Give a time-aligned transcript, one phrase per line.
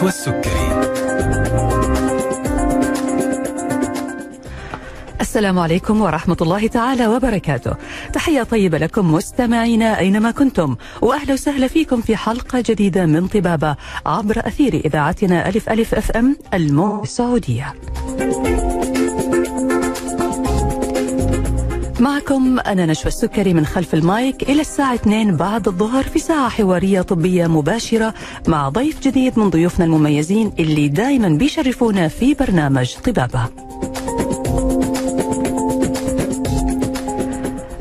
[0.00, 0.80] نشوى السكري
[5.20, 7.74] السلام عليكم ورحمة الله تعالى وبركاته.
[8.12, 13.76] تحية طيبة لكم مستمعينا أينما كنتم وأهلا وسهلا فيكم في حلقة جديدة من طبابة
[14.06, 17.74] عبر أثير إذاعتنا ألف ألف FM الموجة السعودية.
[22.00, 27.02] معكم أنا نشوى السكري من خلف المايك إلى الساعة 2 بعد الظهر في ساعة حوارية
[27.02, 28.14] طبية مباشرة
[28.48, 33.48] مع ضيف جديد من ضيوفنا المميزين اللي دائما بيشرفونا في برنامج طبابة.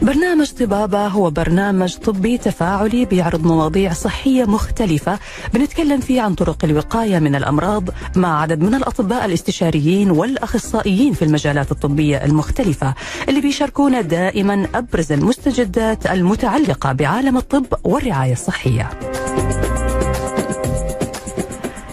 [0.10, 5.20] برنامج طبابة هو برنامج طبي تفاعلي بيعرض مواضيع صحية مختلفة
[5.54, 7.84] بنتكلم فيه عن طرق الوقاية من الأمراض
[8.16, 12.94] مع عدد من الأطباء الاستشاريين والأخصائيين في المجالات الطبية المختلفة
[13.30, 18.90] اللي بيشاركونا دائما أبرز المستجدات المتعلقة بعالم الطب والرعاية الصحية.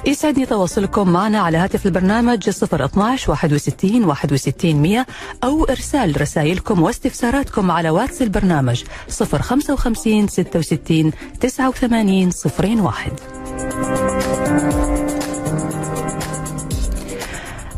[0.07, 5.07] يسعدني تواصلكم معنا على هاتف البرنامج 012 61 61 100
[5.45, 13.36] أو إرسال رسائلكم واستفساراتكم على واتس البرنامج 055 66 89 01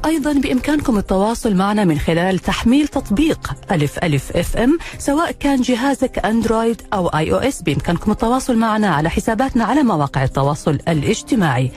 [0.08, 6.82] أيضا بإمكانكم التواصل معنا من خلال تحميل تطبيق ألف ألف FM سواء كان جهازك Android
[6.92, 11.70] أو iOS بإمكانكم التواصل معنا على حساباتنا على مواقع التواصل الاجتماعي.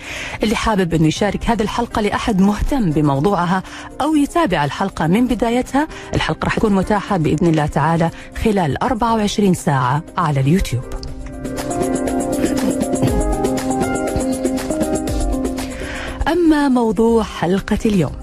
[0.44, 3.64] اللي حابب أنه يشارك هذه الحلقة لأحد مهتم بموضوعها
[4.02, 8.10] أو يتابع الحلقة من بدايتها الحلقة راح تكون متاحة بإذن الله تعالى
[8.44, 10.84] خلال 24 ساعة على اليوتيوب.
[16.28, 18.21] أما موضوع حلقة اليوم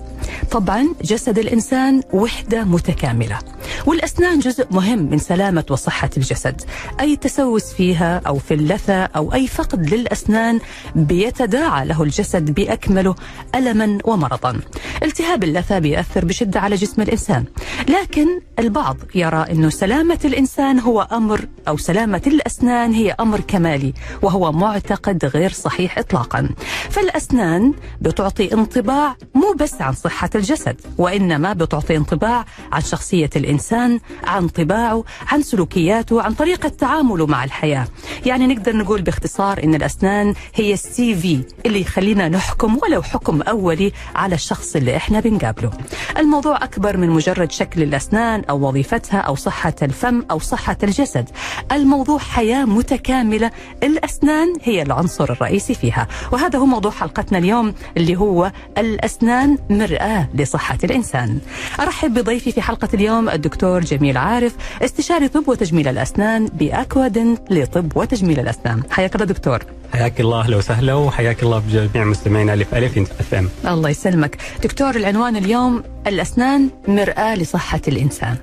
[0.50, 3.38] طبعا جسد الإنسان وحدة متكاملة.
[3.86, 6.62] والأسنان جزء مهم من سلامة وصحة الجسد.
[7.00, 10.60] أي تسوس فيها أو في اللثة أو أي فقد للأسنان
[10.94, 13.14] بيتداعى له الجسد بأكمله
[13.54, 14.60] ألما ومرضا.
[15.02, 17.44] التهاب اللثة بيأثر بشدة على جسم الإنسان.
[17.88, 24.52] لكن البعض يرى أنه سلامة الإنسان هو أمر أو سلامة الأسنان هي أمر كمالي وهو
[24.52, 26.48] معتقد غير صحيح إطلاقا.
[26.90, 34.48] فالأسنان بتعطي انطباع مو بس عن صحة الجسد وإنما بتعطي انطباع عن شخصية الإنسان عن
[34.48, 37.86] طباعه عن سلوكياته عن طريقة تعامله مع الحياة.
[38.26, 43.92] يعني نقدر نقول باختصار إن الأسنان هي السي في اللي يخلينا نحكم ولو حكم أولي
[44.14, 45.70] على الشخص اللي إحنا بنقابله.
[46.18, 51.28] الموضوع أكبر من مجرد شكل الأسنان أو وظيفتها أو صحة الفم أو صحة الجسد.
[51.72, 53.50] الموضوع حياة متكاملة
[53.82, 56.06] الأسنان هي العنصر الرئيسي فيها.
[56.32, 60.27] وهذا هو موضوع حلقتنا اليوم اللي هو الأسنان مرآة.
[60.34, 61.38] لصحة الإنسان.
[61.80, 68.40] أرحب بضيفي في حلقة اليوم الدكتور جميل عارف استشاري طب وتجميل الأسنان بأكوادنت لطب وتجميل
[68.40, 68.82] الأسنان.
[68.90, 69.58] حياك الله دكتور.
[69.92, 74.38] حياك الله أهلا وسهلا وحياك الله بجميع مستمعينا ألف ألف اف ام الله يسلمك.
[74.62, 78.36] دكتور العنوان اليوم الأسنان مرآة لصحة الإنسان.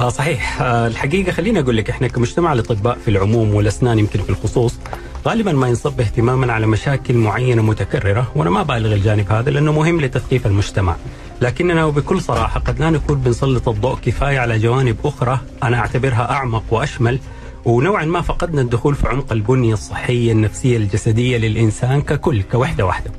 [0.00, 0.62] آه صحيح.
[0.62, 4.74] آه الحقيقة خليني أقول لك إحنا كمجتمع الاطباء في العموم والأسنان يمكن في الخصوص
[5.26, 10.00] غالبا ما ينصب اهتماما على مشاكل معينة متكررة وأنا ما بالغ الجانب هذا لأنه مهم
[10.00, 10.96] لتثقيف المجتمع.
[11.40, 16.64] لكننا وبكل صراحة قد لا نكون بنسلط الضوء كفاية على جوانب أخرى أنا أعتبرها أعمق
[16.70, 17.18] وأشمل
[17.64, 23.10] ونوعا ما فقدنا الدخول في عمق البنية الصحية النفسية الجسدية للإنسان ككل كوحدة واحدة.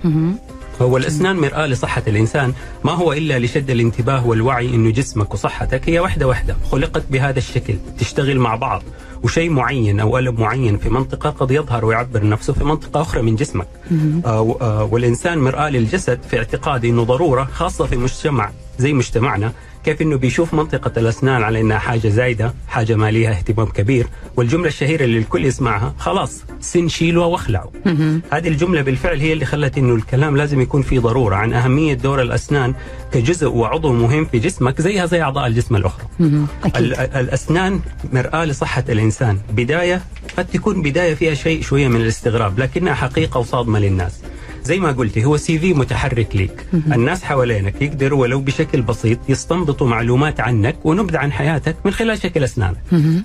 [0.82, 2.54] هو الأسنان مرآة لصحة الإنسان
[2.84, 7.76] ما هو إلا لشد الانتباه والوعي إنه جسمك وصحتك هي وحده واحدة خلقت بهذا الشكل
[8.00, 8.84] تشتغل مع بعض.
[9.24, 13.36] وشيء معين أو ألم معين في منطقة قد يظهر ويعبر نفسه في منطقة أخرى من
[13.36, 13.68] جسمك.
[14.26, 19.52] آه آه والإنسان مرآة للجسد في اعتقادي إنه ضرورة خاصة في مجتمع زي مجتمعنا
[19.86, 24.68] كيف إنه بيشوف منطقة الأسنان على إنها حاجة زايدة، حاجة ما ليها اهتمام كبير، والجملة
[24.68, 27.72] الشهيرة اللي الكل يسمعها خلاص سن شيله واخلعه.
[28.32, 32.22] هذه الجملة بالفعل هي اللي خلت إنه الكلام لازم يكون في ضرورة عن أهمية دور
[32.22, 32.74] الأسنان
[33.14, 36.06] كجزء وعضو مهم في جسمك زيها زي أعضاء الجسم الأخرى.
[36.76, 37.80] ال- الأسنان
[38.14, 40.02] مرآة لصحة الإنسان، بداية
[40.38, 44.22] قد تكون بداية فيها شيء شوية من الاستغراب، لكنها حقيقة وصادمة للناس.
[44.64, 49.88] زي ما قلتي هو سي في متحرك ليك الناس حوالينك يقدروا ولو بشكل بسيط يستنبطوا
[49.88, 52.78] معلومات عنك ونبذة عن حياتك من خلال شكل أسنانك.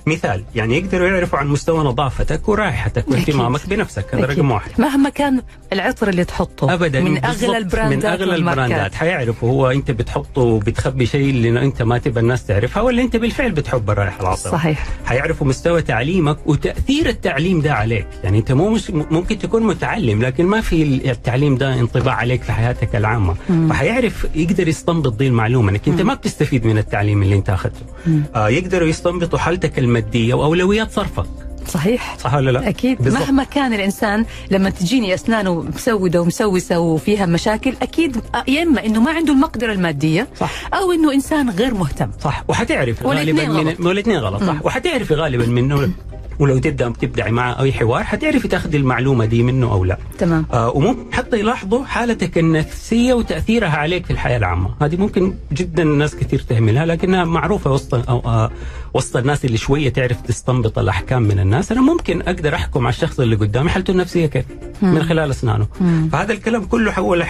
[0.05, 4.25] مثال يعني يقدروا يعرفوا عن مستوى نظافتك ورائحتك واهتمامك بنفسك هذا.
[4.25, 4.71] رقم واحد.
[4.77, 5.41] مهما كان
[5.73, 8.65] العطر اللي تحطه ابدا من أغلى البراندات من أغلى والماركات.
[8.65, 8.95] البراندات.
[8.95, 13.51] حيعرفوا هو أنت بتحطه وبتخبي شيء اللي أنت ما تبى الناس تعرفها ولا أنت بالفعل
[13.51, 14.87] بتحب الرائحة العطره صحيح.
[15.05, 18.07] حيعرفوا مستوى تعليمك وتأثير التعليم ده عليك.
[18.23, 22.95] يعني أنت مو ممكن تكون متعلم لكن ما في التعليم ده انطباع عليك في حياتك
[22.95, 23.35] العامة.
[23.69, 27.85] فحيعرف يقدر يستنبط دي المعلومة انك انت ما بتستفيد من التعليم اللي انت أخذته.
[28.35, 31.25] آه يقدروا يستنبطوا حالتك المادية وأولويات صرفك.
[31.67, 32.17] صحيح.
[32.17, 32.97] صح ولا لا؟ أكيد.
[33.01, 33.21] بالضبط.
[33.21, 38.17] مهما كان الإنسان لما تجيني اسنانه مسوده ومسوسة وفيها مشاكل أكيد
[38.47, 40.69] يا إما إنه ما عنده المقدرة المادية صح.
[40.73, 42.11] أو إنه إنسان غير مهتم.
[42.21, 42.43] صح.
[42.47, 43.79] وحتعرف غالبا من غلط.
[43.79, 44.65] والاثنين غلط صح.
[44.65, 45.89] وحتعرفي غالبا منه
[46.39, 49.97] ولو تبدا تبدعي معه أي حوار حتعرفي تاخذي المعلومة دي منه أو لا.
[50.17, 50.45] تمام.
[50.53, 56.15] آه وممكن حتى يلاحظوا حالتك النفسية وتأثيرها عليك في الحياة العامة، هذه ممكن جدا ناس
[56.15, 58.51] كثير تهملها لكنها معروفة وسط أو آه
[58.93, 63.19] وسط الناس اللي شوية تعرف تستنبط الأحكام من الناس، أنا ممكن أقدر أحكم على الشخص
[63.19, 64.45] اللي قدامي حالته النفسية كيف؟
[64.81, 65.67] من خلال أسنانه.
[66.11, 67.21] فهذا الكلام كله حول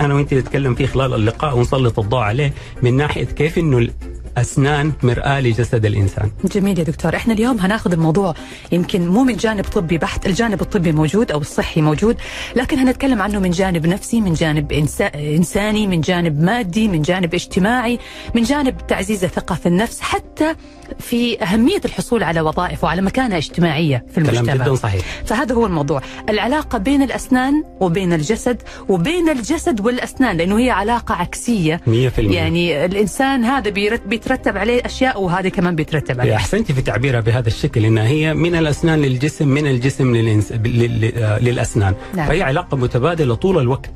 [0.00, 2.52] أنا وأنت نتكلم فيه خلال اللقاء ونسلط الضوء عليه
[2.82, 3.88] من ناحية كيف إنه
[4.36, 6.30] الاسنان مرآة لجسد الإنسان.
[6.44, 7.16] جميل يا دكتور.
[7.16, 8.34] إحنا اليوم هناخذ الموضوع
[8.72, 12.16] يمكن مو من جانب طبي بحت الجانب الطبي موجود أو الصحي موجود
[12.56, 15.06] لكن هنتكلم عنه من جانب نفسي من جانب إنسا...
[15.14, 17.98] إنساني من جانب مادي من جانب اجتماعي
[18.34, 20.54] من جانب تعزيز الثقه في النفس حتى
[20.98, 24.64] في أهمية الحصول على وظائف وعلى مكانة اجتماعية في كلام المجتمع.
[24.64, 25.02] جدا صحيح.
[25.24, 26.02] فهذا هو الموضوع.
[26.28, 31.80] العلاقة بين الأسنان وبين الجسد وبين الجسد والأسنان لأنه هي علاقة عكسية.
[31.86, 36.36] 100% يعني الإنسان هذا بيرت- بيترتب عليه أشياء وهذا كمان بيترتب عليه.
[36.36, 40.52] أحسنتي في تعبيرها بهذا الشكل انها هي من الأسنان للجسم من الجسم للإنس...
[40.52, 41.12] لل...
[41.16, 41.94] آه، للأسنان.
[42.14, 42.28] نعم.
[42.28, 43.90] فهي علاقة متبادلة طول الوقت.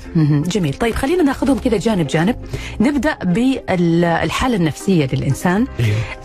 [0.47, 0.75] جميل.
[0.75, 2.37] طيب خلينا ناخذهم كذا جانب جانب.
[2.81, 5.67] نبدأ بالحالة النفسية للإنسان.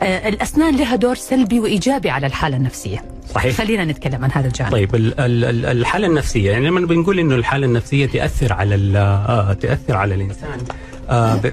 [0.04, 3.04] آه، الأسنان لها دور سلبي وإيجابي على الحالة النفسية.
[3.36, 3.56] صحيح.
[3.58, 4.72] خلينا نتكلم عن هذا الجانب.
[4.72, 9.54] طيب ال- ال- ال- الحالة النفسية يعني لما بنقول إنه الحالة النفسية تأثر على آه
[9.54, 10.58] تأثر على الإنسان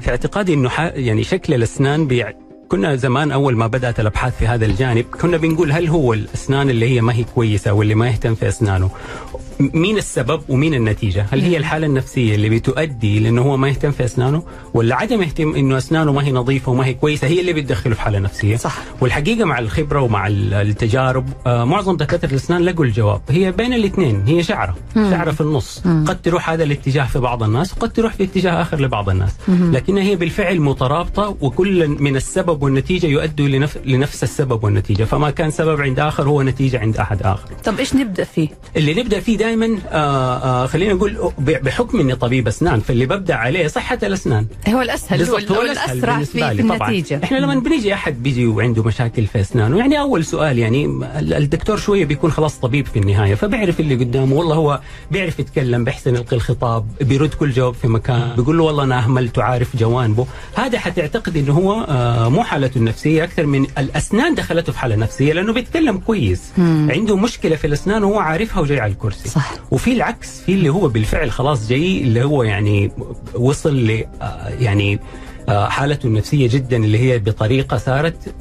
[0.01, 2.07] في اعتقادي إنه يعني شكل الأسنان
[2.73, 6.89] كنا زمان أول ما بدأت الأبحاث في هذا الجانب كنا بنقول هل هو الأسنان اللي
[6.89, 8.91] هي ما هي كويسة واللي ما يهتم في أسنانه؟
[9.61, 14.05] مين السبب ومين النتيجة؟ هل هي الحالة النفسية اللي بتؤدي لأنه هو ما يهتم في
[14.05, 14.43] أسنانه؟
[14.75, 18.01] ولا عدم اهتم إنه أسنانه ما هي نظيفة وما هي كويسة هي اللي بتدخله في
[18.01, 18.79] حالة نفسية؟ صح.
[19.01, 23.21] والحقيقة مع الخبرة ومع ال- التجارب آه، معظم دكاترة الأسنان لقوا الجواب.
[23.31, 24.75] هي بين الاثنين هي شعرة.
[24.95, 25.81] شعرة في النص.
[26.07, 29.31] قد تروح هذا الاتجاه في بعض الناس وقد تروح في اتجاه آخر لبعض الناس.
[29.49, 33.79] لكنها هي بالفعل مترابطة وكل من السبب والنتيجة يؤدوا لنف...
[33.85, 35.05] لنفس السبب والنتيجة.
[35.05, 37.49] فما كان سبب عند آخر هو نتيجة عند أحد آخر.
[37.65, 42.49] طب إيش نبدأ فيه؟ اللي نبدأ فيه دائما آه آه خلينا نقول بحكم إني طبيب
[42.49, 44.47] أسنان فاللي ببدأ عليه صحة الأسنان.
[44.69, 45.63] هو الأسهل هو, هو
[46.15, 47.25] بالنسبة في, في طبعاً.
[47.25, 51.77] إحنا لما بنيجي أحد بيجي وعنده مشاكل في أسنانه يعني أول سؤال يعني ال- الدكتور
[51.77, 54.37] شوية بيكون خلاص طبيب في النهاية فبيعرف اللي قدامه.
[54.37, 54.81] والله هو
[55.11, 59.39] بيعرف يتكلم بيحسن يلقي الخطاب بيرد كل جواب في مكان بيقول له والله أنا أهملت
[59.39, 60.27] وعارف جوانبه.
[60.55, 65.33] هذا حتعتقد إنه هو آه مو حالته النفسية أكثر من الأسنان دخلته في حالة نفسية
[65.33, 66.43] لأنه بيتكلم كويس.
[66.59, 69.29] عنده مشكلة في الأسنان وهو عارفها وجاي على الكرسي.
[69.29, 69.55] صح.
[69.71, 72.91] وفي العكس في اللي هو بالفعل خلاص جاي اللي هو يعني
[73.35, 74.99] وصل ل آه، يعني
[75.49, 78.35] آه، حالته النفسية جدا اللي هي بطريقة صارت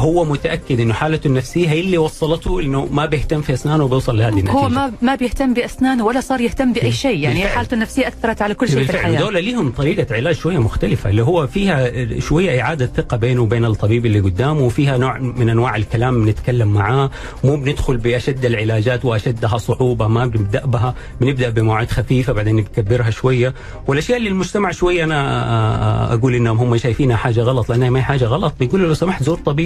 [0.00, 4.32] هو متأكد إنه حالته النفسية هي اللي وصلته إنه ما بيهتم في أسنانه وبيوصل لهذه
[4.32, 4.50] النتيجة.
[4.50, 7.18] هو ما ما بيهتم بأسنانه ولا صار يهتم بأي شيء.
[7.18, 7.56] يعني بالفعل.
[7.56, 9.20] حالته النفسية أثرت على كل شيء في الحياة.
[9.20, 11.90] دول ليهم طريقة علاج شوية مختلفة اللي هو فيها
[12.20, 17.10] شوية إعادة ثقة بينه وبين الطبيب اللي قدامه وفيها نوع من أنواع الكلام بنتكلم معاه.
[17.44, 23.54] مو بندخل بأشد العلاجات وأشدها صعوبة ما بنبدأ بها بنبدأ بمواعيد خفيفة بعدين نكبرها شوية.
[23.86, 28.24] والأشياء اللي المجتمع شوية أنا أقول إنهم هم شايفينها حاجة غلط لأنها ما هي حاجة
[28.24, 28.54] غلط.
[28.60, 29.61] بيقولوا لو سمحت زور طبيب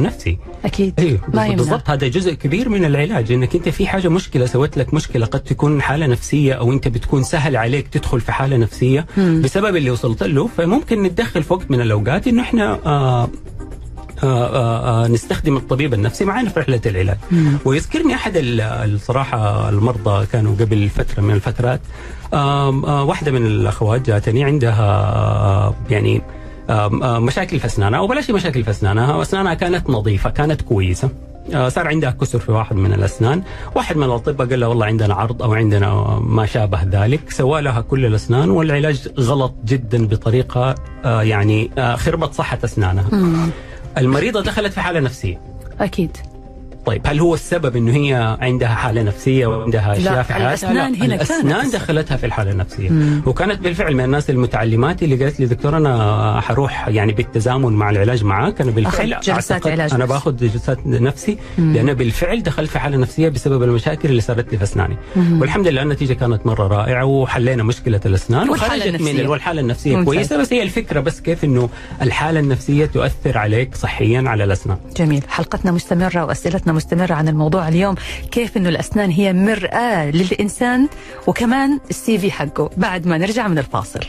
[0.00, 0.38] نفسي.
[0.64, 1.20] أكيد.
[1.34, 1.56] ما يمنع.
[1.56, 5.40] بالضبط هذا جزء كبير من العلاج إنك أنت في حاجة مشكلة سوت لك مشكلة قد
[5.40, 9.42] تكون حالة نفسية أو أنت بتكون سهل عليك تدخل في حالة نفسية مم.
[9.44, 10.46] بسبب اللي وصلت له.
[10.46, 13.26] فممكن نتدخل في وقت من الأوقات انه إحنا آه آه
[14.24, 17.16] آه آه نستخدم الطبيب النفسي معنا في رحلة العلاج.
[17.64, 21.80] ويذكرني أحد ال- الصراحه المرضى كانوا قبل فترة من الفترات
[22.34, 26.22] آم، آه واحدة من الأخوات جاتني عندها يعني
[27.00, 29.22] مشاكل في أسنانها أو بلاش مشاكل في أسنانها.
[29.22, 31.08] أسنانها كانت نظيفة كانت كويسة.
[31.54, 33.42] آه، صار عندها كسر في واحد من الأسنان.
[33.74, 37.30] واحد من الأطباء قال لها والله عندنا عرض أو عندنا ما شابه ذلك.
[37.30, 43.04] سوى لها كل الأسنان والعلاج غلط جدا بطريقة آه، يعني آه، خربت صحة أسنانها.
[43.98, 45.40] المريضة دخلت في حالة نفسية.
[45.80, 46.16] أكيد.
[46.88, 50.98] طيب هل هو السبب إنه هي عندها حالة نفسية وعندها أشياء في حياتها؟ الأسنان لا،
[51.04, 51.72] هنا كانت الأسنان السبب.
[51.82, 53.22] دخلتها في الحالة النفسية مم.
[53.26, 58.24] وكانت بالفعل من الناس المتعلمات اللي قالت لي دكتور أنا حروح يعني بالتزامن مع العلاج
[58.24, 60.04] معاك أنا بالفعل جلسات علاج أنا.
[60.06, 61.72] باخذ جلسات نفسي مم.
[61.74, 65.40] لأن بالفعل دخلت في حالة نفسية بسبب المشاكل اللي صارت لي في أسناني مم.
[65.40, 69.26] والحمد لله النتيجة كانت مرة رائعة وحلينا مشكلة الأسنان وخرجت من.
[69.26, 70.14] والحالة النفسية ممتاز.
[70.14, 71.68] كويسة بس هي الفكرة بس كيف إنه
[72.02, 77.94] الحالة النفسية تؤثر عليك صحيا على الأسنان جميل حلقتنا مستمرة وأسئلتنا مستمرة عن الموضوع اليوم.
[78.30, 80.88] كيف أنه الأسنان هي مرآة للإنسان
[81.26, 82.70] وكمان السي في حقه.
[82.76, 84.00] بعد ما نرجع من الفاصل.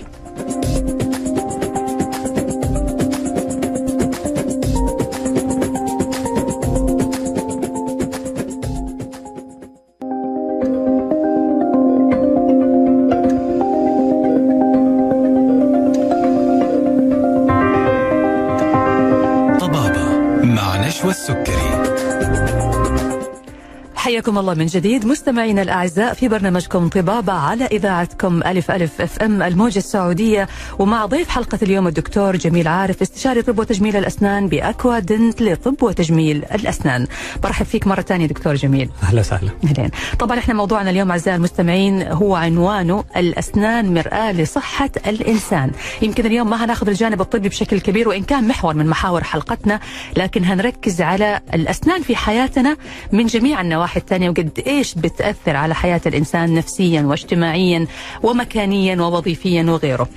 [24.20, 25.06] حياكم الله من جديد.
[25.06, 30.48] مستمعينا الأعزاء في برنامجكم طبابة على إذاعتكم ألف ألف أف أم الموجة السعودية.
[30.80, 36.46] ومع ضيف حلقة اليوم الدكتور جميل عارف استشاري طب وتجميل الأسنان بأكوا دنت لطب وتجميل
[36.54, 37.08] الأسنان.
[37.44, 38.90] برحب فيك مرة ثانية دكتور جميل.
[39.04, 39.50] أهلا وسهلا.
[39.64, 39.90] أهلين.
[40.20, 45.72] طبعا إحنا موضوعنا اليوم أعزائي المستمعين هو عنوانه الأسنان مرآة لصحة الإنسان.
[46.02, 49.80] يمكن اليوم ما هناخذ الجانب الطبي بشكل كبير وإن كان محور من محاور حلقتنا
[50.18, 52.78] لكن هنركز على الأسنان في حياتنا
[53.12, 57.88] من جميع النواحي الثانية وقد إيش بتأثر على حياة الإنسان نفسيا واجتماعيا
[58.24, 60.08] ومكانيا ووظيفيا وغيره؟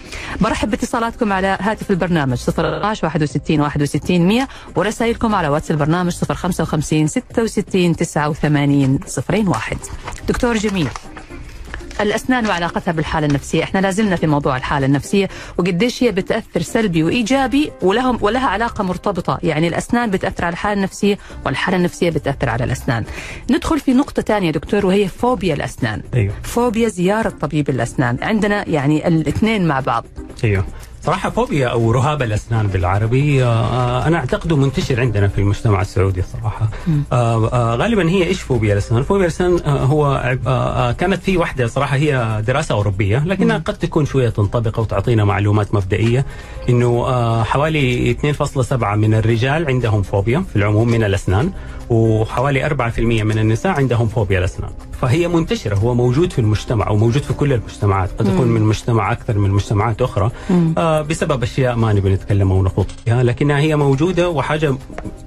[0.41, 7.97] برحب باتصالاتكم على هاتف البرنامج 012 61 61 100 ورسائلكم على واتس البرنامج 055 66
[7.97, 8.99] 89
[9.49, 9.77] 01
[10.29, 10.89] دكتور جميل
[12.03, 15.29] الأسنان وعلاقتها بالحاله النفسية، إحنا لازلنا في موضوع الحالة النفسية
[15.59, 21.19] وقديش هي بتأثر سلبي وإيجابي ولهم ولها علاقة مرتبطة، يعني الأسنان بتأثر على الحالة النفسية
[21.47, 23.05] والحالة النفسية بتأثر على الأسنان.
[23.51, 26.03] ندخل في نقطة ثانية دكتور وهي فوبيا الأسنان.
[26.15, 30.05] أيوه فوبيا زيارة طبيب الأسنان، عندنا يعني الاثنين مع بعض.
[30.45, 30.67] أيوه
[31.05, 36.69] صراحة فوبيا أو رهاب الأسنان بالعربي آه أنا أعتقده منتشر عندنا في المجتمع السعودي صراحة.
[37.13, 40.37] آه آه غالبا هي إيش فوبيا الأسنان؟ فوبيا الأسنان آه هو
[40.99, 45.75] كانت في واحدة صراحة هي دراسة أوروبية لكنها قد تكون شوية تنطبق أو تعطينا معلومات
[45.75, 46.27] مبدئية
[46.69, 51.53] إنه آه حوالي 2.7 من الرجال عندهم فوبيا في العموم من الأسنان.
[51.93, 54.71] وحوالي 4% من النساء عندهم فوبيا الأسنان
[55.01, 58.11] فهي منتشرة هو موجود في المجتمع وموجود في كل المجتمعات.
[58.19, 60.31] قد يكون من مجتمع أكثر من مجتمعات أخرى
[60.79, 64.75] آه بسبب أشياء ما نبي نتكلم أو نخوض فيها لكنها هي موجودة وحاجة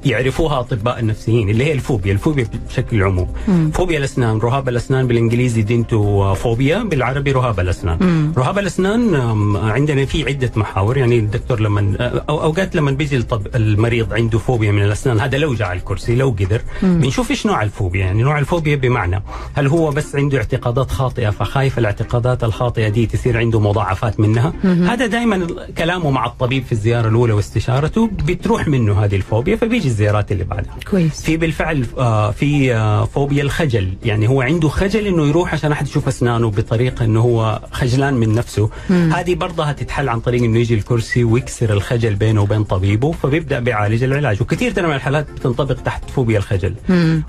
[0.05, 3.27] يعرفوها أطباء النفسيين اللي هي الفوبيا الفوبيا بشكل عموم.
[3.73, 8.33] فوبيا الأسنان رهاب الأسنان بالإنجليزي دينتو فوبيا بالعربي رهاب الأسنان.
[8.37, 11.95] رهاب الأسنان آم، عندنا في عدة محاور يعني الدكتور لما
[12.29, 13.23] أو أوقات لما بيجي
[13.55, 17.63] المريض عنده فوبيا من الأسنان هذا لو جاء على الكرسي لو قدر بنشوف إيش نوع
[17.63, 23.05] الفوبيا يعني نوع الفوبيا بمعنى هل هو بس عنده اعتقادات خاطئة فخايف الاعتقادات الخاطئة دي
[23.05, 24.53] تصير عنده مضاعفات منها.
[24.63, 25.47] هذا دائما
[25.77, 30.75] كلامه مع الطبيب في الزيارة الأولى واستشارته بتروح منه هذه الفوبيا فبيجي الزيارات اللي بعدها.
[30.91, 31.21] كويس.
[31.21, 35.87] في بالفعل آه في آه فوبيا الخجل يعني هو عنده خجل إنه يروح عشان أحد
[35.87, 38.69] يشوف أسنانه بطريقة إنه هو خجلان من نفسه.
[38.89, 44.03] هذه برضها تتحل عن طريق إنه يجي الكرسي ويكسر الخجل بينه وبين طبيبه فبيبدأ بيعالج
[44.03, 44.41] العلاج.
[44.41, 46.75] وكثير ترى من الحالات بتنطبق تحت فوبيا الخجل.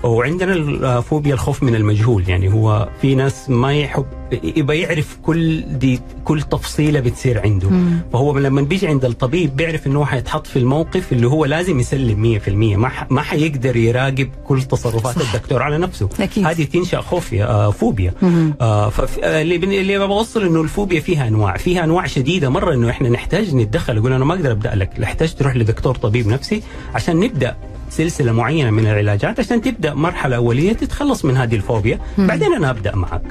[0.03, 2.29] وعندنا ال- آه، فوبيا الخوف من المجهول.
[2.29, 4.05] يعني هو في ناس ما يحب
[4.43, 7.69] يبقى يعرف كل دي كل تفصيلة بتصير عنده.
[8.13, 12.49] فهو لما بيجي عند الطبيب بيعرف إنه حيتحط في الموقف اللي هو لازم يسلم 100%
[12.77, 16.09] ما ما حيقدر يراقب كل تصرفات الدكتور على نفسه.
[16.19, 16.45] أكيد.
[16.45, 18.13] هذه تنشأ خوفيا آه فوبيا.
[18.61, 18.91] آه
[19.23, 21.57] آه، اللي بوصل إنه الفوبيا فيها أنواع.
[21.57, 22.49] فيها أنواع شديدة.
[22.49, 23.97] مرة إنه إحنا نحتاج نتدخل.
[23.97, 24.99] يقول أنا ما أقدر أبدأ لك.
[24.99, 26.61] نحتاج تروح لدكتور طبيب نفسي
[26.95, 27.55] عشان نبدأ
[27.89, 31.99] سلسلة معينة من العلاجات عشان تبدأ مرحلة أولية تتخلص من هذه الفوبيا.
[32.17, 33.21] بعدين أنا أبدأ معك.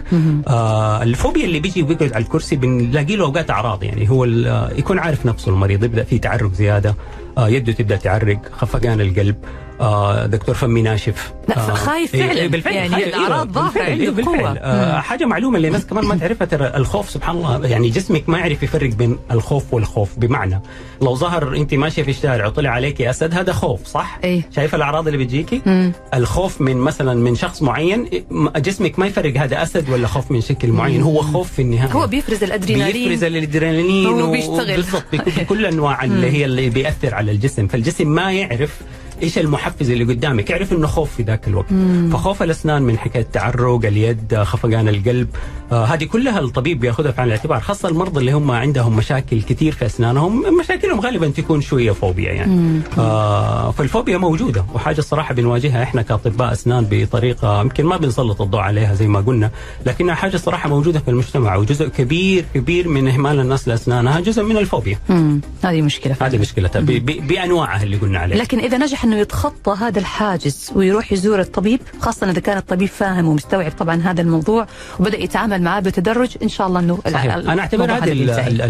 [0.49, 4.99] آه الفوبيا اللي بيجي ويقعد على الكرسي بنلاقي له أوقات أعراض يعني هو آه، يكون
[4.99, 6.95] عارف نفسه المريض يبدأ في تعرق زيادة
[7.39, 9.37] آه يده تبدأ تعرق خفقان القلب
[9.81, 12.41] آه دكتور فمي ناشف آه خايف إيه، فعلاً.
[12.41, 13.07] إيه، بالفعل يعني خايف.
[13.09, 14.37] الأعراض ظاهرة بالفعل، عنده إيه، بالفعل.
[14.37, 14.53] بقوة.
[14.59, 18.39] آه حاجة معلومة اللي الناس كمان ما تعرفها ترى الخوف سبحان الله يعني جسمك ما
[18.39, 20.61] يعرف يفرق بين الخوف والخوف بمعنى
[21.03, 24.43] لو ظهر أنت ماشية في الشارع وطلع عليك أسد هذا خوف صح؟ إيه.
[24.57, 25.93] شايفه الأعراض اللي بتجيكي؟ مم.
[26.15, 28.25] الخوف من مثلا من شخص معين إيه،
[28.57, 32.07] جسمك ما يفرق هذا أسد ولا خوف من شكل معين هو خوف في النهاية هو
[32.07, 34.77] بيفرز الأدرينالين بيفرز الأدرينالين هو و- بيشتغل.
[34.77, 38.81] بالضبط بكل أنواع اللي هي اللي بيأثر على الجسم فالجسم ما يعرف
[39.23, 41.67] إيش المحفز اللي قدامك؟ يعرف إنه خوف في ذاك الوقت.
[42.13, 45.29] فخوف الأسنان من حكاية تعرق اليد خفقان القلب.
[45.73, 49.73] آه هذه كلها الطبيب بيأخذها في عين الاعتبار خاصة المرضى اللي هم عندهم مشاكل كثير
[49.73, 50.59] في أسنانهم.
[50.61, 52.81] مشاكلهم غالبا تكون شوية فوبيا يعني.
[52.99, 58.95] آه فالفوبيا موجودة وحاجة الصراحة بنواجهها إحنا كأطباء أسنان بطريقة يمكن ما بنسلط الضوء عليها
[58.95, 59.51] زي ما قلنا
[59.87, 64.57] لكنها حاجة صراحة موجودة في المجتمع وجزء كبير كبير من إهمال الناس لأسنانها جزء من
[64.57, 64.99] الفوبيا.
[65.09, 65.41] مم.
[65.63, 66.17] هذه مشكلة.
[66.21, 68.39] هذه مشكلتها بأنواعها اللي قلنا عليها.
[68.39, 73.29] لكن إذا نجح إنه يتخطى هذا الحاجز ويروح يزور الطبيب خاصة إذا كان الطبيب فاهم
[73.29, 74.67] ومستوعب طبعا هذا الموضوع
[75.01, 77.35] وبدأ يتعامل معاه بتدرج إن شاء الله إنه صحيح.
[77.35, 78.13] أنا أعتبر هذه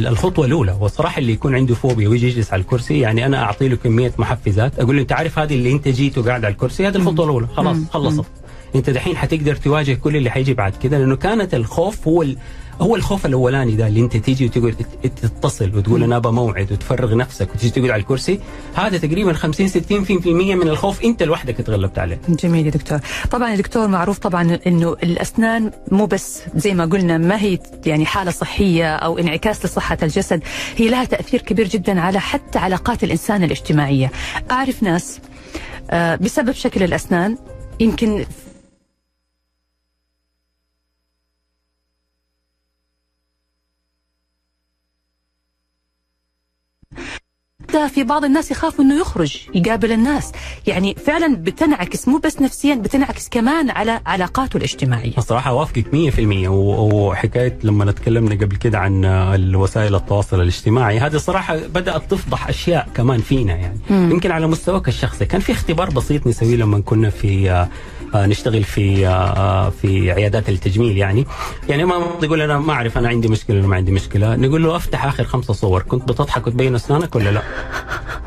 [0.09, 3.77] الخطوة الأولى والصراحة اللي يكون عنده فوبيا ويجي يجلس على الكرسي يعني أنا أعطي له
[3.77, 7.25] كمية محفزات أقول له أنت عارف هذه اللي أنت جيت وقاعد على الكرسي هذه الخطوة
[7.25, 8.25] الأولى خلاص خلصت.
[8.77, 12.37] انت دحين حتقدر تواجه كل اللي حيجي بعد كده لأنه كانت الخوف هو ال...
[12.81, 17.15] هو الخوف الأولاني ده اللي انت تيجي وتقعد تت- تتصل وتقول أنا ابى موعد وتفرغ
[17.17, 18.41] نفسك وتيجي تقعد على الكرسي
[18.75, 19.73] هذا تقريبا 50 60%
[20.27, 22.21] من الخوف انت لوحدك تغلبت عليه.
[22.29, 22.99] جميل يا دكتور.
[23.31, 28.07] طبعا يا دكتور معروف طبعا إنه الأسنان مو بس زي ما قلنا ما هي يعني
[28.07, 30.43] حالة صحية أو انعكاس لصحة الجسد
[30.77, 34.11] هي لها تأثير كبير جدا على حتى علاقات الإنسان الاجتماعية.
[34.51, 35.21] أعرف ناس
[35.91, 37.37] آه، بسبب شكل الأسنان
[37.81, 38.25] يمكن
[47.77, 50.33] حتى في بعض الناس يخافوا إنه يخرج يقابل الناس.
[50.67, 55.13] يعني فعلا بتنعكس مو بس نفسيا بتنعكس كمان على علاقاته الاجتماعية.
[55.19, 61.57] الصراحة اوافقك 100% و- وحكاية لما تكلمنا قبل كده عن الوسائل التواصل الاجتماعي هذه صراحة
[61.57, 63.79] بدأت تفضح أشياء كمان فينا يعني.
[63.91, 64.11] مم.
[64.11, 67.69] يمكن على مستواك الشخصي كان في اختبار بسيط نسويه لما كنا في آه،
[68.27, 71.27] نشتغل في آه، آه، في عيادات التجميل يعني.
[71.69, 74.37] يعني ما يقول أنا ما أعرف أنا عندي مشكلة ولا ما عندي مشكلة.
[74.37, 77.43] نقول له أفتح آخر خمسة صور كنت بتضحك وتبين أسنانك ولا لا؟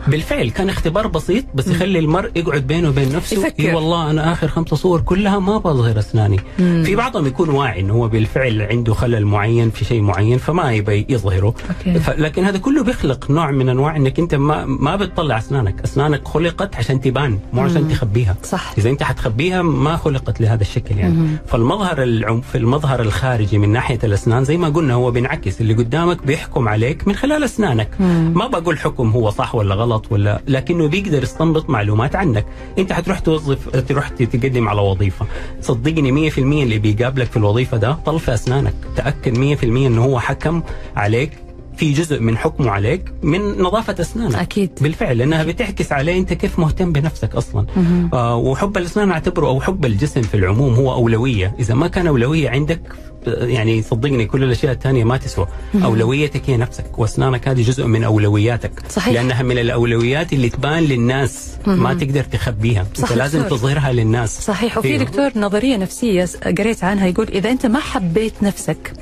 [0.09, 3.63] بالفعل كان اختبار بسيط بس يخلي المرء يقعد بينه وبين نفسه يفكر.
[3.69, 6.83] إي والله أنا آخر خمسة صور كلها ما بظهر أسناني مم.
[6.85, 11.05] في بعضهم يكون واعي إنه هو بالفعل عنده خلل معين في شيء معين فما يبي
[11.09, 11.99] يظهره أوكي.
[12.21, 16.75] لكن هذا كله بيخلق نوع من أنواع إنك أنت ما ما بتطلع أسنانك أسنانك خلقت
[16.75, 17.89] عشان تبان مو عشان مم.
[17.89, 21.37] تخبيها صح إذا أنت حتخبيها ما خلقت لهذا الشكل يعني مهم.
[21.47, 26.25] فالمظهر العم في المظهر الخارجي من ناحية الأسنان زي ما قلنا هو بينعكس اللي قدامك
[26.25, 28.31] بيحكم عليك من خلال أسنانك مم.
[28.35, 32.45] ما بقول حكم هو صح ولا غلط ولا لكنه بيقدر يستنبط معلومات عنك.
[32.77, 35.25] انت حتروح توظف تروح تقدم على وظيفة.
[35.61, 38.73] صدقني 100% اللي بيقابلك في الوظيفة ده طل في أسنانك.
[38.95, 40.61] تأكد 100% إنه هو حكم
[40.95, 41.31] عليك
[41.77, 44.35] في جزء من حكمه عليك من نظافة أسنانك.
[44.35, 44.69] أكيد.
[44.81, 47.65] بالفعل لأنها بتعكس عليه أنت كيف مهتم بنفسك أصلا.
[47.75, 48.09] مهم.
[48.13, 51.55] آه وحب الأسنان أعتبره أو حب الجسم في العموم هو أولوية.
[51.59, 52.81] إذا ما كان أولوية عندك
[53.27, 55.47] يعني صدقني كل الأشياء الثانية ما تسوى.
[55.83, 59.13] أولويتك هي نفسك وأسنانك هذه جزء من أولوياتك صحيح.
[59.13, 61.49] لأنها من الأولويات اللي تبان للناس.
[61.65, 63.57] ما تقدر تخبيها صح انت لازم دكتور.
[63.57, 65.03] تظهرها للناس صحيح وفي إيوه.
[65.03, 68.93] دكتور نظرية نفسية قريت عنها يقول إذا أنت ما حبيت نفسك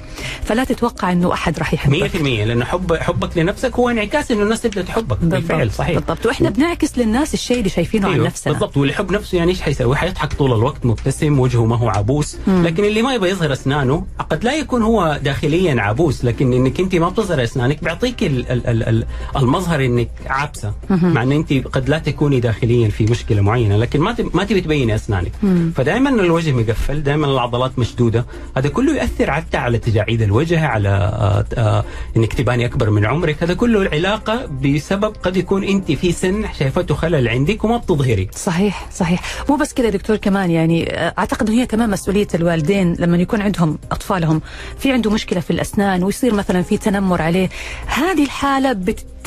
[0.44, 4.62] فلا تتوقع إنه أحد راح 100% يحبك لأنه حب حبك لنفسك هو انعكاس إنه الناس
[4.62, 5.72] تبدأ تحبك بالفعل.
[5.72, 9.38] صحيح بالضبط وإحنا بنعكس للناس الشيء اللي شايفينه عن أيوه نفسنا بالضبط واللي يحب نفسه
[9.38, 12.64] يعني إيش حيسوي؟ حيضحك طول الوقت مبتسم وجهه ما هو عبوس مم.
[12.68, 16.96] لكن اللي ما يبغى يظهر أسنانه قد لا يكون هو داخليا عبوس لكن إنك أنت
[16.96, 20.74] ما بتظهر أسنانك بيعطيك ال ال ال ال المظهر إنك عابسة.
[20.90, 24.96] مع إن أنت قد لا تكوني داخليا في مشكلة معينة لكن ما ما تبي تبيني
[24.96, 25.32] أسنانك.
[25.76, 28.26] فدائما الوجه مقفل دائما العضلات مشدودة.
[28.58, 31.84] هذا كله ياثر حتى على تجاعيد الوجه على آه آه
[32.18, 33.44] إنك تباني أكبر من عمرك.
[33.44, 38.28] هذا كله علاقة بسبب قد يكون أنت في سن شايفته خلل عندك وما بتظهري.
[38.36, 39.22] صحيح صحيح.
[39.50, 43.78] مو بس كذا دكتور كمان يعني آه، أعتقد هي كمان مسؤولية الوالدين لما يكون عندهم
[44.08, 44.42] أطفالهم.
[44.80, 47.50] في عنده مشكلة في الأسنان ويصير مثلا في تنمر عليه.
[47.86, 48.72] هذه الحالة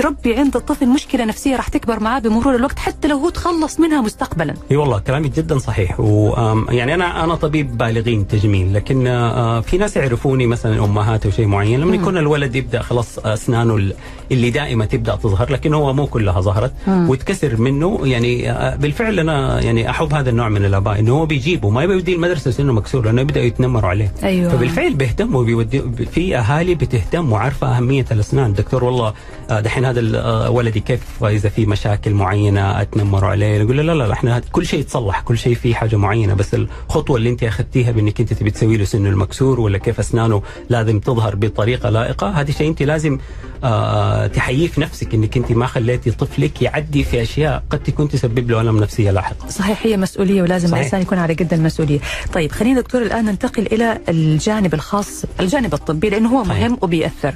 [0.01, 4.01] بتربي عند الطفل مشكلة نفسية راح تكبر معاه بمرور الوقت حتى لو هو تخلص منها
[4.01, 4.55] مستقبلا.
[4.71, 6.01] إي والله كلامك جدا صحيح.
[6.01, 6.35] و
[6.71, 11.47] يعني أنا أنا طبيب بالغين تجميل لكن آه، في ناس يعرفوني مثلا أمهات أو شيء
[11.47, 11.95] معين لما.
[11.97, 13.95] يكون الولد يبدأ خلاص أسنانه ال-
[14.33, 16.73] اللي دائما تبدأ تظهر لكن هو مو كلها ظهرت.
[16.87, 17.11] مم.
[17.11, 21.71] وتكسر منه يعني آه، بالفعل أنا يعني أحب هذا النوع من الآباء إنه هو بيجيبه
[21.71, 24.13] ما يبي يوديه المدرسة سنه مكسور لأنه يبداوا يتنمروا عليه.
[24.23, 24.51] أيوه.
[24.51, 25.65] فبالفعل بيهتموا
[26.13, 28.53] في أهالي بتهتم وعارفة أهمية الأسنان.
[28.53, 29.15] دكتور والله
[29.51, 33.93] آه، دحين هذا آه، ولدي كيف إذا في مشاكل معينة اتنمروا عليه نقول له لا
[33.93, 37.93] لا إحنا كل شيء يتصلح كل شيء في حاجة معينة بس الخطوة اللي أنت أخذتيها
[37.93, 42.51] بأنك أنت تبي تسوي له سنه المكسور ولا كيف أسنانه لازم تظهر بطريقة لائقة هذه
[42.51, 43.19] شيء أنت لازم
[43.65, 48.51] آه تحييه في نفسك أنك أنت ما خليتي طفلك يعدي في أشياء قد تكون تسبب
[48.51, 50.79] له ألم نفسيه لاحقا صحيح هي مسؤولية ولازم صحيح.
[50.79, 52.01] الإنسان يكون على قد المسؤولية
[52.33, 56.61] طيب خلينا دكتور الآن ننتقل إلى الجانب الخاص الجانب الطبي لأنه هو صحيح.
[56.61, 57.35] مهم وبيأثر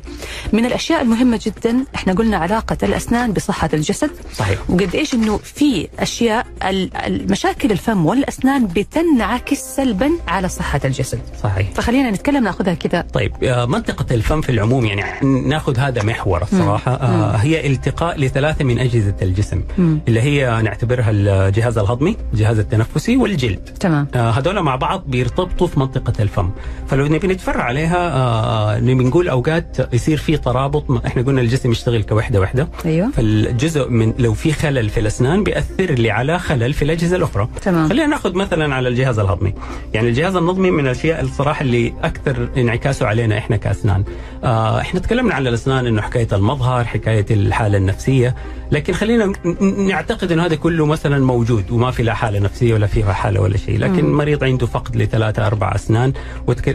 [0.53, 4.11] من الأشياء المهمة جدا إحنا قلنا علاقة الأسنان بصحة الجسد.
[4.37, 4.59] صحيح.
[4.71, 11.19] وقد إيش إنه في أشياء ال- المشاكل الفم والأسنان بتنعكس سلبا على صحة الجسد.
[11.43, 11.71] صحيح.
[11.75, 13.01] فخلينا نتكلم نأخذها كذا.
[13.13, 16.95] طيب آه، منطقة الفم في العموم يعني نأخذ هذا محور الصراحة.
[16.95, 20.01] آه، هي التقاء لثلاثة من أجهزة الجسم مم.
[20.09, 23.65] اللي هي نعتبرها الجهاز الهضمي الجهاز التنفسي والجلد.
[23.81, 24.09] تمام.
[24.15, 26.51] آه، هذول مع بعض بيرتبطوا في منطقة الفم.
[26.89, 32.03] فلو نبي نتفرع عليها آه، نبي نقول أوقات يصير في ترابط إحنا قلنا الجسم يشتغل
[32.25, 33.11] كوحدة وحدة أيوه.
[33.11, 37.49] فالجزء من لو في خلل في الأسنان بيأثر لي على خلل في الأجهزة الأخرى.
[37.63, 37.89] تمام.
[37.89, 39.55] خلينا نأخذ مثلا على الجهاز الهضمي.
[39.95, 44.05] يعني الجهاز الهضمي من الأشياء الصراحة اللي أكثر انعكاسه علينا إحنا كأسنان.
[44.45, 48.35] آه إحنا تكلمنا عن الأسنان إنه حكاية المظهر حكاية الحالة النفسية.
[48.73, 53.13] لكن خلينا نعتقد إنه هذا كله مثلا موجود وما في لا حالة نفسية ولا فيها
[53.13, 53.79] حالة ولا شيء.
[53.79, 54.17] لكن مم.
[54.17, 56.13] مريض عنده فقد لثلاثة أربع أسنان.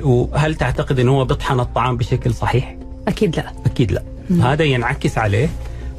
[0.03, 2.75] وهل تعتقد إنه هو بيطحن الطعام بشكل صحيح؟
[3.07, 3.53] أكيد لا.
[3.65, 4.03] أكيد لا.
[4.29, 4.41] مم.
[4.41, 5.49] هذا ينعكس عليه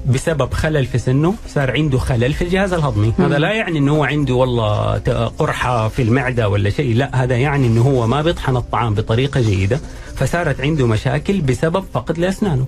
[0.07, 3.25] بسبب خلل في سنه صار عنده خلل في الجهاز الهضمي مم.
[3.25, 4.99] هذا لا يعني إنه هو عنده والله
[5.38, 9.81] قرحة في المعدة ولا شيء لا هذا يعني إنه هو ما بيطحن الطعام بطريقة جيدة
[10.21, 12.67] فصارت عنده مشاكل بسبب فقد لأسنانه.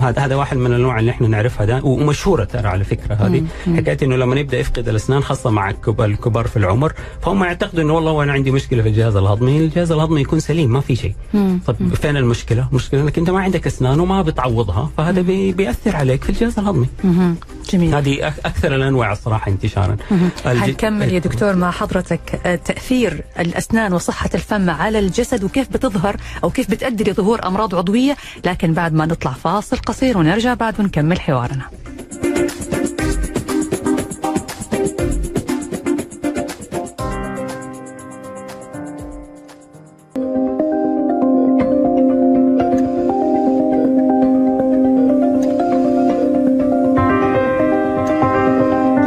[0.00, 3.44] هذا هذا واحد من الانواع اللي إحنا نعرفها ده ومشهورة ترى على فكرة هذه.
[3.76, 7.92] حكاية إنه لما يبدا يفقد الأسنان خاصة مع الكب- الكبار في العمر فهم يعتقدوا إنه
[7.94, 11.14] والله وأنا عندي مشكلة في الجهاز الهضمي الجهاز الهضمي يكون سليم ما في شيء.
[11.66, 16.24] طيب فين المشكلة؟ المشكلة إنك أنت ما عندك أسنان وما بتعوضها فهذا بي بيأثر عليك
[16.24, 16.86] في الجهاز الهضمي.
[17.70, 17.94] جميل.
[17.94, 19.96] هذه أكثر الأنواع الصراحه انتشارا.
[20.46, 26.16] الج- حنكمل يا دكتور مع حضرتك آه، تأثير الأسنان وصحة الفم على الجسد وكيف بتظهر
[26.44, 31.20] أو كيف بتؤدي لظهور أمراض عضوية لكن بعد ما نطلع فاصل قصير ونرجع بعد ونكمل
[31.20, 31.64] حوارنا.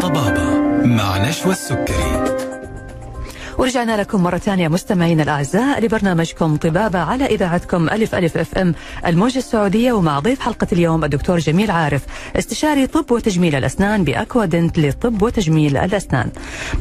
[0.01, 2.46] طبابة مع نشوى السكري.
[3.57, 9.37] ورجعنا لكم مرة ثانية مستمعينا الأعزاء لبرنامجكم طبابة على إذاعتكم ألف ألف أف أم الموجة
[9.37, 12.01] السعودية ومع ضيف حلقة اليوم الدكتور جميل عارف
[12.35, 16.29] استشاري طب وتجميل الأسنان بأكوادنت لطب وتجميل الأسنان.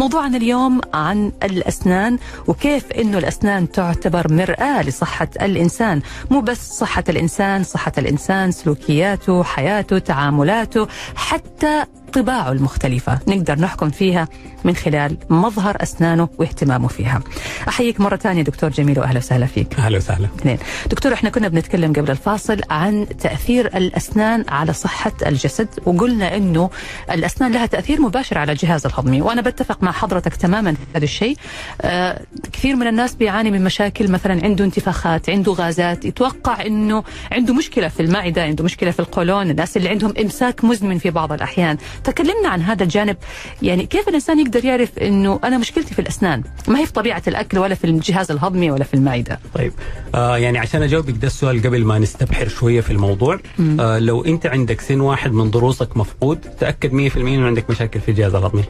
[0.00, 6.00] موضوعنا اليوم عن الأسنان وكيف أنه الأسنان تعتبر مرآة لصحة الإنسان.
[6.30, 11.84] مو بس صحة الإنسان صحة الإنسان سلوكياته حياته تعاملاته حتى
[12.16, 13.18] طباعه المختلفة.
[13.28, 14.28] نقدر نحكم فيها
[14.64, 17.20] من خلال مظهر أسنانه واهتمامه فيها.
[17.68, 19.78] أحييك مرة ثانية دكتور جميل وأهلا وسهلا فيك.
[19.78, 20.28] أهلا وسهلا.
[20.38, 20.58] اثنين.
[20.90, 26.70] دكتور إحنا كنا بنتكلم قبل الفاصل عن تأثير الأسنان على صحة الجسد وقلنا أنه
[27.10, 29.20] الأسنان لها تأثير مباشر على الجهاز الهضمي.
[29.20, 31.36] وأنا بتفق مع حضرتك تماما في هذا الشيء.
[31.80, 32.20] آه
[32.52, 36.04] كثير من الناس بيعاني من مشاكل مثلا عنده انتفاخات عنده غازات.
[36.04, 39.50] يتوقع أنه عنده مشكلة في المعدة عنده مشكلة في القولون.
[39.50, 41.76] الناس اللي عندهم إمساك مزمن في بعض الأحيان.
[42.06, 43.16] تكلمنا عن هذا الجانب.
[43.62, 47.58] يعني كيف الإنسان يقدر يعرف أنه أنا مشكلتي في الأسنان؟ ما هي في طبيعة الأكل
[47.58, 49.72] ولا في الجهاز الهضمي ولا في المعدة؟ طيب
[50.14, 53.38] آه يعني عشان أجاوبك ده السؤال قبل ما نستبحر شوية في الموضوع.
[53.80, 58.10] آه لو أنت عندك سن واحد من ضروسك مفقود تأكد 100% إنه عندك مشاكل في
[58.10, 58.64] الجهاز الهضمي.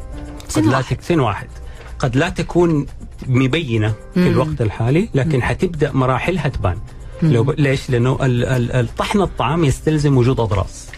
[0.48, 0.96] سن قد لا واحد.
[0.96, 1.46] تك سن واحد.
[1.98, 2.86] قد لا تكون
[3.26, 6.76] مبينة في الوقت الحالي لكن حتبدأ مراحلها تبان.
[7.22, 7.50] لو ب...
[7.50, 8.44] ليش؟ لأنه ال...
[8.44, 8.72] ال...
[8.72, 10.88] ال- طحن الطعام يستلزم وجود أضراس.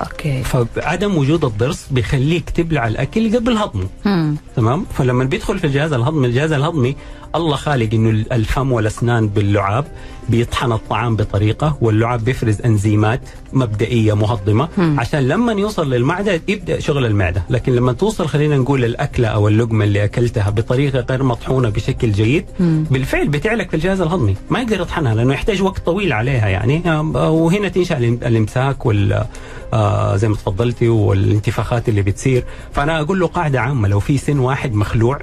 [0.00, 0.42] أوكي.
[0.42, 3.88] فعدم وجود الضرس بيخليك تبلع الأكل قبل هضمه.
[4.04, 4.36] مم.
[4.56, 6.96] تمام؟ فلما بيدخل في الجهاز الهضمي الجهاز الهضمي
[7.36, 9.84] الله خالق إنه الفم والأسنان باللعاب
[10.28, 13.20] بيطحن الطعام بطريقة واللعاب بيفرز إنزيمات
[13.52, 14.68] مبدئية مهضمة.
[14.78, 17.42] عشان لما يوصل للمعدة يبدأ شغل المعدة.
[17.50, 22.44] لكن لما توصل خلينا نقول الأكلة أو اللقمة اللي أكلتها بطريقة غير مطحونة بشكل جيد
[22.60, 24.36] بالفعل بتعلق في الجهاز الهضمي.
[24.50, 26.82] ما يقدر يطحنها لأنه يحتاج وقت طويل عليها يعني.
[27.14, 29.24] وهنا تنشأ الإم- الإمساك وال
[29.72, 32.44] آه زي ما تفضلتي والانتفاخات اللي بتصير.
[32.72, 35.18] فأنا أقول له قاعدة عامة لو في سن واحد مخلوع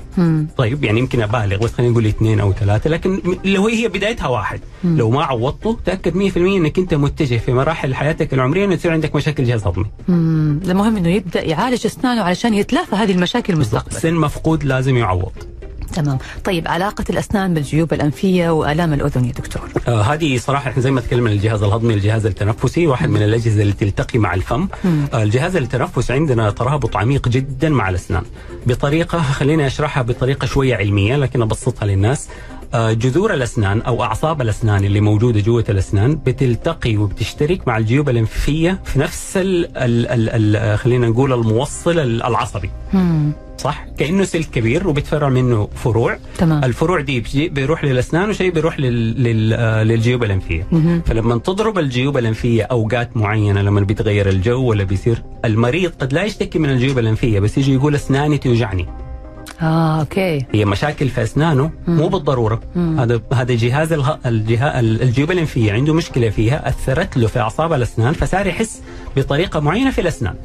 [0.57, 4.59] طيب يعني يمكن أبالغ بس خلينا نقول اثنين أو ثلاثة لكن لو هي بدايتها واحد.
[4.83, 9.15] لو ما عوضته تأكد 100% إنك أنت متجه في مراحل حياتك العمرية إنه يصير عندك
[9.15, 9.85] مشاكل جهاز هضمي.
[10.07, 10.59] مم.
[10.65, 13.93] المهم إنه يبدأ يعالج أسنانه علشان يتلافى هذه المشاكل المستقبل.
[13.93, 15.31] سن مفقود لازم يعوض.
[15.93, 16.17] تمام.
[16.43, 19.69] طيب علاقة الأسنان بالجيوب الأنفية وآلام الأذن يا دكتور.
[19.87, 23.73] آه هذه صراحة إحنا زي ما تكلمنا الجهاز الهضمي الجهاز التنفسي واحد من الأجهزة اللي
[23.73, 24.67] تلتقي مع الفم.
[25.13, 28.23] آه الجهاز التنفسي عندنا ترابط عميق جدا مع الأسنان.
[28.67, 32.27] بطريقة خليني أشرحها بطريقة شوية علمية لكن أبسطها للناس.
[32.75, 38.99] جذور الأسنان أو أعصاب الأسنان اللي موجودة جوة الأسنان بتلتقي وبتشترك مع الجيوب الانفيه في
[38.99, 42.69] نفس ال ال ال ال خلينا نقول الموصل العصبي.
[42.93, 43.31] مم.
[43.57, 46.17] صح؟ كأنه سلك كبير وبتفرع منه فروع.
[46.37, 46.63] تمام.
[46.63, 49.23] الفروع دي بيروح للأسنان وشيء بيروح لل...
[49.23, 49.53] لل...
[49.53, 50.67] آه، للجيوب الانفيه
[51.05, 56.59] فلما تضرب الجيوب الانفيه أوقات معينة لما بيتغير الجو ولا بيصير المريض قد لا يشتكي
[56.59, 58.85] من الجيوب الانفيه بس يجي يقول أسناني توجعني.
[59.61, 60.45] آه أوكي.
[60.53, 62.61] هي مشاكل في اسنانه مو بالضرورة.
[62.75, 68.13] هذا هذا جهاز الها الجها الجيوب الانفيه عنده مشكلة فيها أثرت له في أعصاب الأسنان
[68.13, 68.81] فصار يحس
[69.17, 70.35] بطريقة معينة في الأسنان.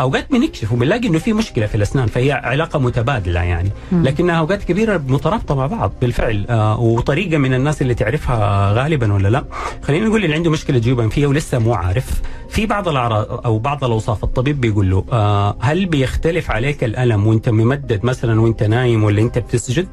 [0.00, 3.70] أوقات بنكشف وبنلاقي إنه في مشكلة في الأسنان فهي علاقة متبادلة يعني.
[3.92, 6.46] لكنها أوقات كبيرة مترابطة مع بعض بالفعل.
[6.50, 9.44] آه وطريقة من الناس اللي تعرفها غالبا ولا لا.
[9.82, 12.20] خلينا نقول اللي عنده مشكلة جيوب انفيه ولسه مو عارف.
[12.50, 17.48] في بعض الاعراض أو بعض الأوصاف الطبيب بيقول له آه هل بيختلف عليك الألم وأنت
[17.48, 19.88] ممدد مثلا وأنت نايم ولا أنت بتسجد؟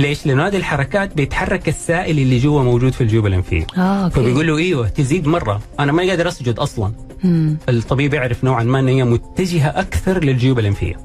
[0.00, 4.46] ليش؟ لأنه هذه الحركات بيتحرك السائل اللي جوا موجود في الجيوب الأنفية آه okay فبيقول
[4.46, 6.92] له إيوه تزيد مرة أنا ما قادر أسجد أصلا
[7.24, 7.56] مم.
[7.68, 10.96] الطبيب يعرف نوعا ما إن هي متجهة أكثر للجيوب الأنفية.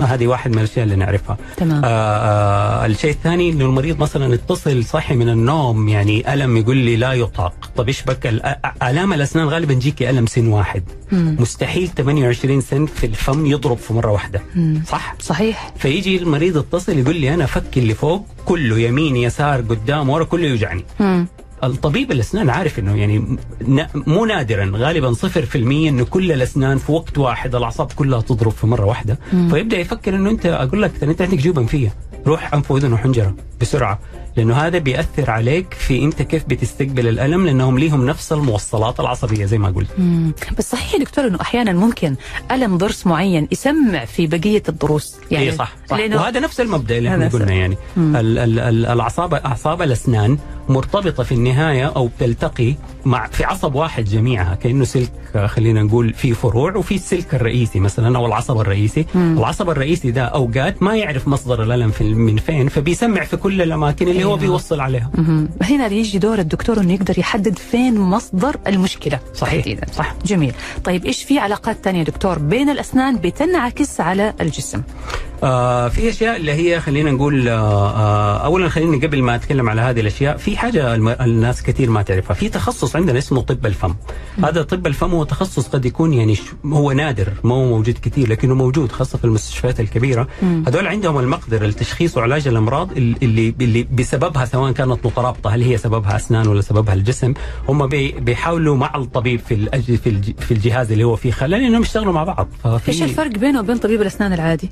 [0.00, 1.84] هذه واحد من الأشياء اللي نعرفها تمام.
[1.84, 6.96] آه آه الشيء الثاني إنه المريض مثلا اتصل صحي من النوم يعني ألم يقول لي
[6.96, 8.26] لا يطاق طب إيش بك
[8.82, 11.36] ألام الأسنان غالبا يجيكي ألم سن واحد مم.
[11.38, 14.82] مستحيل 28 سن في الفم يضرب في مرة واحدة مم.
[14.88, 20.08] صح صحيح فيجي المريض يتصل يقول لي أنا فكي اللي فوق كله يمين يسار قدام
[20.08, 20.84] ورا كله يوجعني.
[21.00, 21.26] مم.
[21.64, 23.38] الطبيب الأسنان عارف إنه يعني
[23.94, 28.84] مو نادرا غالبا 0% إنه كل الأسنان في وقت واحد الأعصاب كلها تضرب في مرة
[28.84, 29.18] واحدة.
[29.30, 31.94] فيبدأ يفكر إنه أنت أقول لك أنت عندك جيوب أنفية.
[32.26, 33.98] روح أنف واذن وحنجره بسرعة.
[34.38, 39.58] لأنه هذا بيأثر عليك في أنت كيف بتستقبل الألم لأنهم ليهم نفس الموصلات العصبية زي
[39.58, 40.32] ما قلت مم.
[40.58, 42.14] بس صحيح يا دكتور إنه أحيانا ممكن
[42.52, 45.96] ألم ضرس معين يسمع في بقية الضروس يعني اي صح, صح.
[45.96, 51.22] لأنه وهذا نفس المبدأ اللي إحنا قلنا يعني ال- ال- ال- الاعصاب أعصاب الأسنان مرتبطة
[51.22, 52.74] في النهاية أو بتلتقي
[53.08, 55.10] مع في عصب واحد جميعها كأنه سلك
[55.46, 59.06] خلينا نقول في فروع وفي السلك الرئيسي مثلا أو العصب الرئيسي.
[59.14, 64.08] العصب الرئيسي ده أوقات ما يعرف مصدر الألم في من فين فبيسمع في كل الأماكن
[64.08, 64.36] اللي هو أيوة.
[64.40, 65.10] بيوصل عليها.
[65.14, 65.48] مهم.
[65.62, 69.58] هنا يجي دور الدكتور إنه يقدر يحدد فين مصدر المشكلة صحيح.
[69.64, 69.86] تحديدا.
[69.92, 70.14] صح.
[70.26, 70.52] جميل.
[70.84, 74.82] طيب إيش في علاقات تانية دكتور بين الأسنان بتنعكس على الجسم؟
[75.42, 77.54] آه في أشياء اللي هي خلينا نقول آه
[77.96, 82.34] آه اولا خليني قبل ما أتكلم على هذه الأشياء في حاجة الناس كثير ما تعرفها.
[82.34, 83.94] في تخصص عندنا اسمه طب الفم.
[84.44, 88.54] هذا طب الفم هو تخصص قد يكون يعني هو نادر ما هو موجود كثير لكنه
[88.54, 90.28] موجود خاصة في المستشفيات الكبيرة.
[90.66, 95.76] هذول عندهم المقدرة لتشخيص وعلاج الأمراض ال- اللي اللي بسببها سواء كانت مترابطه هل هي
[95.78, 97.34] سببها أسنان ولا سببها الجسم.
[97.68, 101.54] هم بي بيحاولوا مع الطبيب في الأج- في الج- في الجهاز اللي هو فيه خلل
[101.54, 102.48] إنهم يشتغلوا مع بعض.
[102.64, 104.70] ففي إيش الفرق بينه وبين طبيب الأسنان العادي؟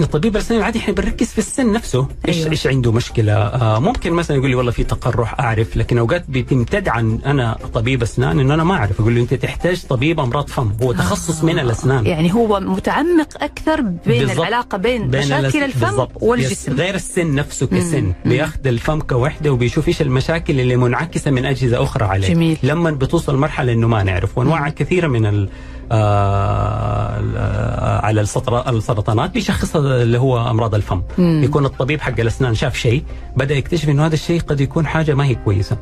[0.00, 2.06] إحنا طبيب الأسنان العادي إحنا بنركز في السن نفسه.
[2.28, 2.50] إيش أيوة.
[2.50, 6.88] إيش عنده مشكلة؟ آه ممكن مثلا يقول لي والله في تقرح أعرف لكن أوقات بتمتد
[6.88, 9.00] عن أنا طبيب أسنان انه أنا ما أعرف.
[9.00, 12.06] أقول له أنت تحتاج طبيب أمراض فم هو تخصص من الأسنان.
[12.06, 14.38] يعني هو متعمق أكثر بين بالضبط.
[14.38, 16.10] العلاقة بين, بين مشاكل الفم بالضبط.
[16.22, 16.72] والجسم.
[16.72, 18.12] غير السن نفسه كسن.
[18.24, 22.28] بياخذ الفم كوحدة وبيشوف إيش المشاكل اللي منعكسة من أجهزة أخرى عليه.
[22.28, 22.58] جميل.
[22.62, 25.48] لما بتوصل مرحلة إنه ما نعرف وانواع كثيرة من آه ال-
[28.02, 31.02] على السطر- السرطانات بيشخصها اللي هو أمراض الفم.
[31.18, 33.04] يكون الطبيب حق الأسنان شاف شيء
[33.36, 35.76] بدأ يكتشف إنه هذا الشيء قد يكون حاجة ما هي كويسة.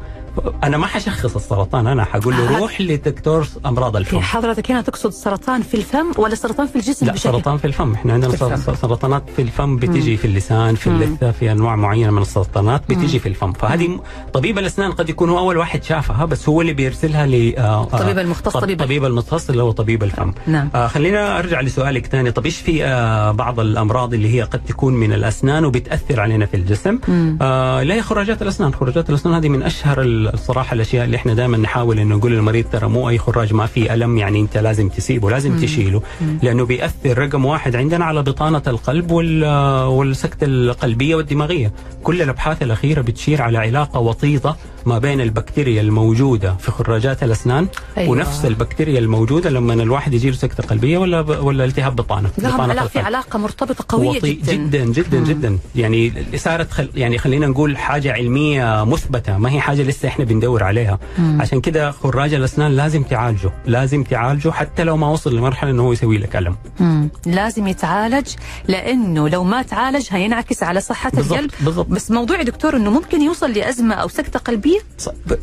[0.64, 2.58] أنا ما حشخص السرطان أنا حقول له آه.
[2.58, 4.20] روح لدكتور أمراض الفم.
[4.20, 7.92] حضرتك هنا تقصد سرطان في الفم ولا سرطان في الجسم لا بشكل سرطان في الفم.
[7.92, 12.22] إحنا عندنا في سرطانات في الفم بتيجي في اللسان في اللثه في أنواع معينة من
[12.22, 13.52] السرطانات بتيجي في الفم.
[13.52, 14.00] فهذه
[14.32, 17.82] طبيب الأسنان قد يكون هو أول واحد شافها بس هو اللي بيرسلها ل آه، آه،
[17.82, 20.32] الطبيب المختص، طب- طبيب- طبيب المختص اللي هو طبيب الفم.
[20.46, 20.68] نعم.
[20.74, 22.30] آه خلينا أرجع لسؤالك ثاني.
[22.32, 26.56] طب إيش في آه بعض الأمراض اللي هي قد تكون من الأسنان وبتأثر علينا في
[26.56, 26.98] الجسم؟
[27.42, 28.74] آه لا هي خراجات الأسنان.
[28.74, 30.02] خراجات الأسنان هذه من أشهر
[30.34, 33.94] الصراحة الأشياء اللي إحنا دائما نحاول إنه نقول للمريض ترى مو أي خراج ما في
[33.94, 36.02] ألم يعني أنت لازم تسيبه لازم تشيله
[36.42, 39.44] لأنه بيأثر رقم واحد عندنا على بطانة القلب وال
[39.84, 41.72] والسكتة القلبية والدماغية.
[42.02, 44.56] كل الأبحاث الأخيرة بتشير على علاقة وطيدة
[44.88, 47.66] ما بين البكتيريا الموجودة في خراجات الأسنان
[47.98, 48.10] أيوة.
[48.10, 52.72] ونفس البكتيريا الموجودة لما الواحد يجي له سكتة قلبية ولا ولا التهاب بطانه لهم بطانة
[52.72, 52.98] علاقه في.
[52.98, 58.12] علاقة مرتبطة قوية وطي- جدا جدا جدا جدا يعني صارت خل يعني خلينا نقول حاجة
[58.12, 60.98] علمية مثبتة ما هي حاجة لسه إحنا بندور عليها
[61.40, 65.92] عشان كده خراج الأسنان لازم تعالجه لازم تعالجه حتى لو ما وصل لمرحلة إنه هو
[65.92, 67.08] يسوي لك ألم مم.
[67.26, 68.26] لازم يتعالج
[68.68, 71.86] لأنه لو ما تعالج هينعكس على صحة بالضبط، القلب بالضبط.
[71.88, 74.77] بس موضوع دكتور إنه ممكن يوصل لأزمة أو سكتة قلبية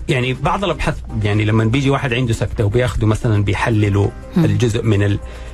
[0.10, 5.04] يعني بعض الأبحاث يعني لما بيجي واحد عنده سكتة وبياخذوا مثلا بيحللوا الجزء من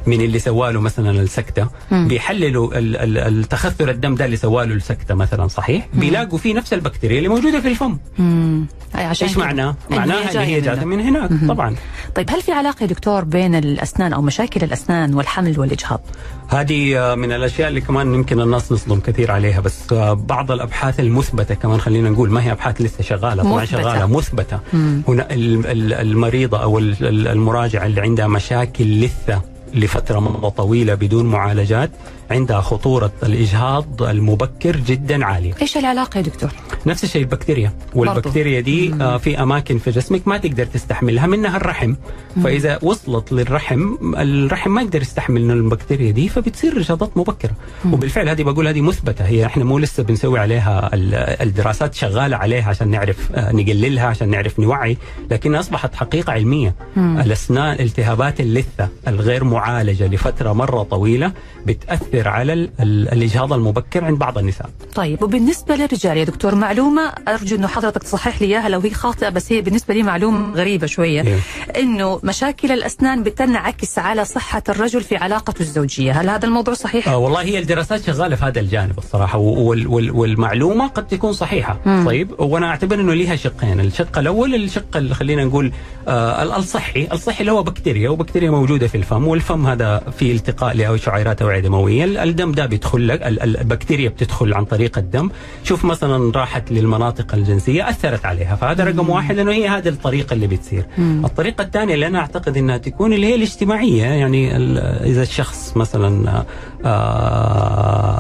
[0.08, 5.48] من اللي سواله مثلا السكتة بيحللوا ال- ال- التخثر الدم ده اللي سواله السكتة مثلا
[5.48, 8.66] صحيح بيلاقوا فيه نفس البكتيريا اللي موجودة في الفم مم.
[8.98, 9.38] أي عشان إيش.
[9.38, 10.62] معناه؟ معناها إن هي.
[10.62, 11.76] جاته من هناك طبعا
[12.16, 16.02] طيب هل في علاقة دكتور بين الأسنان أو مشاكل الأسنان والحمل والإجهاض؟
[16.48, 21.00] هذه آه، من الأشياء اللي كمان يمكن الناس نصدم كثير عليها بس آه، بعض الأبحاث
[21.00, 23.82] المثبتة كمان خلينا نقول ما هي أبحاث لسه شغالة طبعا مثبتة.
[23.82, 24.60] شغالة مثبتة
[25.08, 29.42] هنا ال- ال- المريضة أو ال- ال- المراجعه اللي عندها مشاكل لثه
[29.74, 31.90] لفترة مرة طويلة بدون معالجات.
[32.32, 35.54] عندها خطورة الإجهاض المبكر جدا عالية.
[35.62, 36.50] إيش العلاقة يا دكتور؟
[36.86, 41.96] نفس الشيء البكتيريا والبكتيريا دي آه في أماكن في جسمك ما تقدر تستحملها منها الرحم.
[42.44, 47.52] فإذا وصلت للرحم الرحم ما يقدر يستحمل البكتيريا دي فبتصير اجهاضات مبكرة.
[47.92, 49.26] وبالفعل هذه بقول هذه مثبتة.
[49.26, 51.14] هي إحنا مو لسه بنسوي عليها ال-
[51.48, 54.98] الدراسات شغالة عليها عشان نعرف آه نقللها عشان نعرف نوعي.
[55.32, 56.76] لكنها أصبحت حقيقة علمية.
[56.98, 61.32] الأسنان التهابات اللثة الغير معالجة لفترة مرة طويلة
[62.22, 67.12] بتاثر على ال- ال- الإجهاض المبكر عند بعض النساء طيب وبالنسبة للرجال يا دكتور معلومة
[67.28, 70.88] أرجو إنه حضرتك تصحح لي إياها لو هي خاطئة بس هي بالنسبة لي معلومة غريبة
[70.88, 71.40] شوية إيه.
[71.78, 77.18] إنه مشاكل الأسنان بتنعكس على صحة الرجل في علاقته الزوجية، هل هذا الموضوع صحيح؟ آه
[77.18, 82.04] والله هي الدراسات شغالة في هذا الجانب الصراحة وال وال والمعلومة قد تكون صحيحة مم.
[82.06, 85.72] طيب وأنا أعتبر إنه لها شقين الشق الأول الشق اللي خلينا نقول
[86.08, 90.78] آه ال- الصحي الصحي اللي هو بكتيريا وبكتيريا موجودة في الفم والفم هذا في التقاء
[90.78, 95.30] لشعيرات اوعيه دمويه الدم ده بيدخل لك ال- ال- البكتيريا بتدخل عن طريق الدم.
[95.64, 100.48] شوف مثلا راحت للمناطق الجنسية أثرت عليها فهذا رقم واحد لأنه هي هذه الطريقة اللي
[100.48, 100.86] بتصير.
[101.00, 104.56] الطريقة الثانية اللي أنا أعتقد إنها تكون اللي هي الاجتماعية يعني
[105.10, 106.44] إذا الشخص مثلا
[106.86, 108.11] آه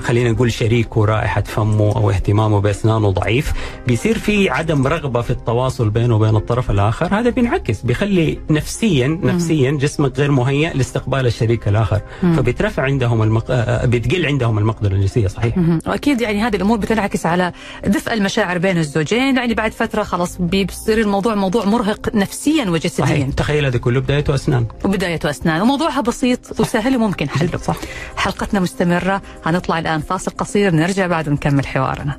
[0.00, 3.52] خلينا نقول شريكه رائحه فمه أو اهتمامه بأسنانه ضعيف.
[3.86, 7.18] بيصير في عدم رغبة في التواصل بينه وبين الطرف الآخر.
[7.18, 12.00] هذا بينعكس بيخلي نفسيا نفسيا جسمك غير مهيئ لاستقبال الشريك الآخر.
[12.22, 13.44] فبيترفع عندهم المق...
[13.84, 15.54] بتقل عندهم المقدرة الجنسية صحيح.
[15.86, 17.52] وأكيد يعني هذه الأمور بتنعكس على
[17.86, 19.36] دفء المشاعر بين الزوجين.
[19.36, 22.68] يعني بعد فترة خلاص بيصير الموضوع موضوع مرهق نفسيا صحيح.
[22.68, 27.76] وجسديا تخيل هذا كله بدايته اسنان وبدايته اسنان وموضوعها بسيط وسهل وممكن حله صح.
[28.16, 29.22] حلقتنا مستمرة.
[29.44, 32.18] هنطلع الآن فاصل قصير نرجع بعد ونكمل حوارنا.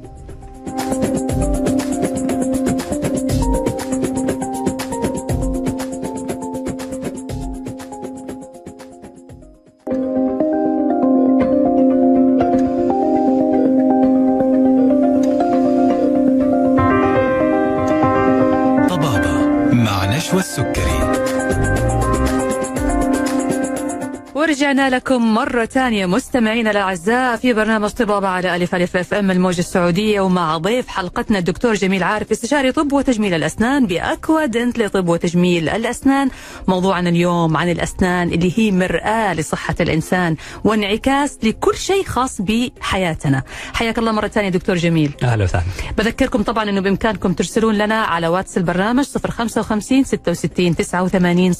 [24.71, 26.05] ورجعنا لكم مرة ثانية.
[26.05, 31.73] مستمعينا الأعزاء في برنامج طبابة على ألف ألف FM الموجة السعودية ومع ضيف حلقتنا الدكتور
[31.73, 36.29] جميل عارف استشاري طب وتجميل الأسنان ب Aqua Dent لطب وتجميل الأسنان.
[36.67, 43.43] موضوعنا اليوم عن الأسنان اللي هي مرآة لصحة الإنسان وانعكاس لكل شيء خاص بحياتنا.
[43.73, 45.11] حياك الله مرة ثانية دكتور جميل.
[45.23, 45.63] أهلا وسهلا.
[45.97, 51.53] بذكركم طبعا إنه بإمكانكم ترسلون لنا على واتس البرنامج 055 66 89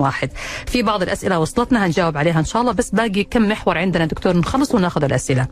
[0.00, 0.30] 01
[0.66, 4.36] في بعض الأسئلة وصلتنا هنجاوب عليها إن شاء الله بس باقي كم محور عندنا دكتور
[4.36, 5.46] نخلص وناخذ الأسئلة.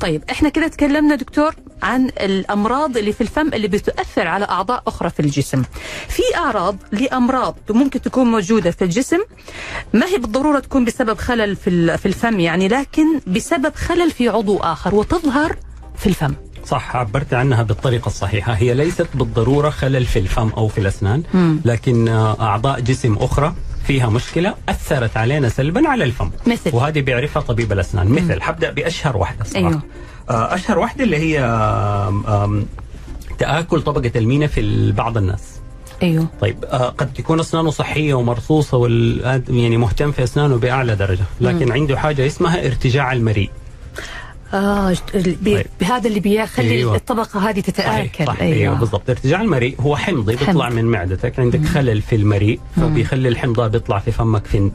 [0.00, 5.10] طيب إحنا كده تكلمنا دكتور عن الأمراض اللي في الفم اللي بتؤثر على أعضاء أخرى
[5.10, 5.62] في الجسم.
[6.08, 9.18] في أعراض لأمراض ممكن تكون موجودة في الجسم
[9.92, 14.58] ما هي بالضرورة تكون بسبب خلل في في الفم يعني لكن بسبب خلل في عضو
[14.58, 15.56] آخر وتظهر
[15.98, 16.34] في الفم.
[16.66, 21.22] صح عبرت عنها بالطريقة الصحيحة هي ليست بالضرورة خلل في الفم أو في الأسنان
[21.64, 26.30] لكن آه، أعضاء جسم أخرى فيها مشكلة أثرت علينا سلبا على الفم.
[26.46, 28.08] مثل؟ وهذه بيعرفها طبيب الأسنان.
[28.08, 29.68] مثل حبدأ بأشهر واحدة صراحة.
[29.68, 29.82] أيوه.
[30.30, 31.40] آه، أشهر واحدة اللي هي
[33.38, 35.42] تآكل طبقة المينا في بعض الناس.
[36.02, 36.26] أيوه.
[36.40, 41.72] طيب آه، قد تكون أسنانه صحية ومرصوصة وال يعني مهتم في أسنانه بأعلى درجة لكن
[41.72, 43.50] عنده حاجة اسمها ارتجاع المريء.
[44.54, 45.66] آه بي طيب.
[45.80, 46.96] بهذا اللي بيخلي أيوة.
[46.96, 48.26] الطبقة هذه تتآكل.
[48.26, 48.74] صح أيوه, أيوة.
[48.74, 49.10] بالضبط.
[49.10, 50.74] ارتجاع المريء هو حمضي بيطلع حمض.
[50.74, 51.40] من معدتك.
[51.40, 54.70] عندك خلل في المريء فبيخلي الحمض ده بيطلع في فمك في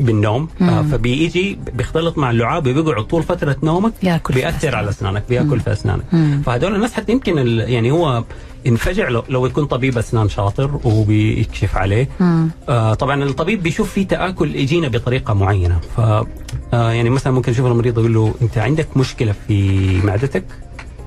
[0.00, 0.48] بالنوم.
[0.60, 4.74] آه فبيجي بيختلط مع اللعاب وبيقعد طول فترة نومك بيأثر أسنانك.
[4.74, 5.22] على أسنانك.
[5.28, 6.04] بيأكل في أسنانك.
[6.46, 8.24] فهدول الناس حتى يمكن يعني هو
[8.66, 12.08] انفجع لو, لو يكون طبيب أسنان شاطر وبيكشف عليه.
[12.68, 15.80] آه طبعا الطبيب بيشوف في تآكل يجينا بطريقة معينة.
[15.96, 20.44] ف آه يعني مثلا ممكن يشوف المريض يقول له أنت عندك مشكلة في معدتك؟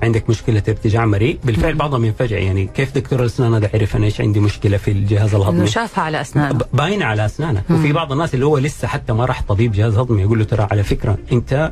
[0.04, 2.38] عندك مشكلة ارتجاع مريء؟ بالفعل بعضهم ينفجع.
[2.38, 6.04] يعني كيف دكتور الأسنان هذا عرف أنا إيش عندي مشكلة في الجهاز إنه الهضمي شافها
[6.04, 6.60] على أسنانه.
[6.74, 10.22] باينة على اسنانك وفي بعض الناس اللي هو لسه حتى ما راح طبيب جهاز هضمي
[10.22, 11.72] يقول له ترى على فكرة أنت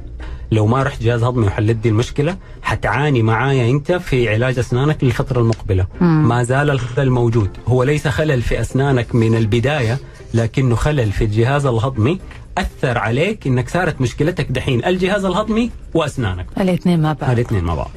[0.51, 5.39] لو ما رحت جهاز هضمي وحلت دي المشكلة حتعاني معايا أنت في علاج أسنانك للفترة
[5.39, 5.85] المقبلة.
[6.01, 7.49] ما زال الخلل موجود.
[7.67, 9.97] هو ليس خلل في أسنانك من البداية
[10.33, 12.19] لكنه خلل في الجهاز الهضمي.
[12.57, 16.45] أثر عليك إنك صارت مشكلتك دحين الجهاز الهضمي وأسنانك.
[16.59, 17.29] الاثنين مع بعض.
[17.31, 17.89] الاثنين مع بعض.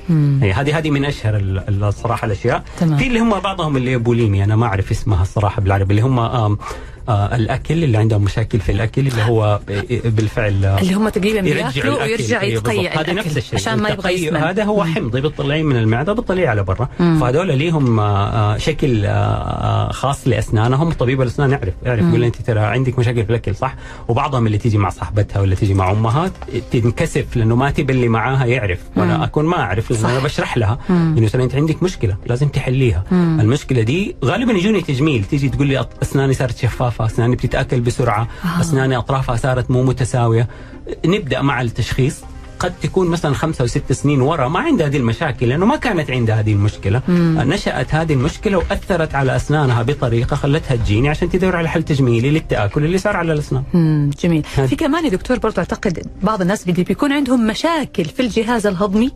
[0.42, 2.64] هي هذه هذه من أشهر ال- ال- الصراحة الأشياء.
[2.80, 2.98] تمام.
[2.98, 6.58] في اللي هم بعضهم اللي بوليمي أنا ما أعرف اسمها الصراحة بالعربي اللي هم
[7.08, 11.72] الأكل اللي عندهم مشاكل في الأكل اللي هو ب- بالفعل آه، اللي هم تقريبا يرجعوا
[11.72, 12.02] بيأكلوا.
[12.02, 13.00] ويرجع أيوة يتقيأ.
[13.00, 13.54] هذا نفس الشيء.
[13.54, 14.36] عشان ما يبغى يسمن.
[14.36, 16.88] هذا هو حمضي بتطلعيه من المعدة بتطلعيه على برا.
[16.98, 20.92] فهذول ليهم آه، آه، شكل آه، آه، خاص لأسنانهم.
[20.92, 23.74] طبيب الأسنان يعرف يعرف يقول أنت ترى عندك مشاكل في الأكل صح؟
[24.08, 26.30] وبعضهم اللي تيجي مع صاحبتها ولا تيجي مع أمها
[26.70, 28.78] تنكسف لأنه ما تبي اللي معاها يعرف.
[28.96, 30.08] وأنا أكون ما أعرف لأنه صح.
[30.10, 33.04] أنا بشرح لها إنه ترى أنت عندك مشكلة لازم تحليها.
[33.12, 36.97] المشكلة دي غالبا يجوني تجميل تيجي تقول لي أسناني صارت شفافة.
[37.06, 38.28] أسناني بتتأكل بسرعة
[38.60, 40.48] أسناني أطرافها صارت مو متساوية.
[41.06, 42.20] نبدأ مع التشخيص.
[42.58, 46.40] قد تكون مثلا خمسة وست سنين ورا ما عندها هذه المشاكل لأنه ما كانت عندها
[46.40, 47.02] هذه المشكلة
[47.44, 52.84] نشأت هذه المشكلة وأثرت على أسنانها بطريقة خلتها تجيني عشان تدور على حل تجميلي للتأكل
[52.84, 54.66] اللي صار على الأسنان مم، جميل هذا.
[54.66, 59.10] في كمان يا دكتور برضو أعتقد بعض الناس اللي بيكون عندهم مشاكل في الجهاز الهضمي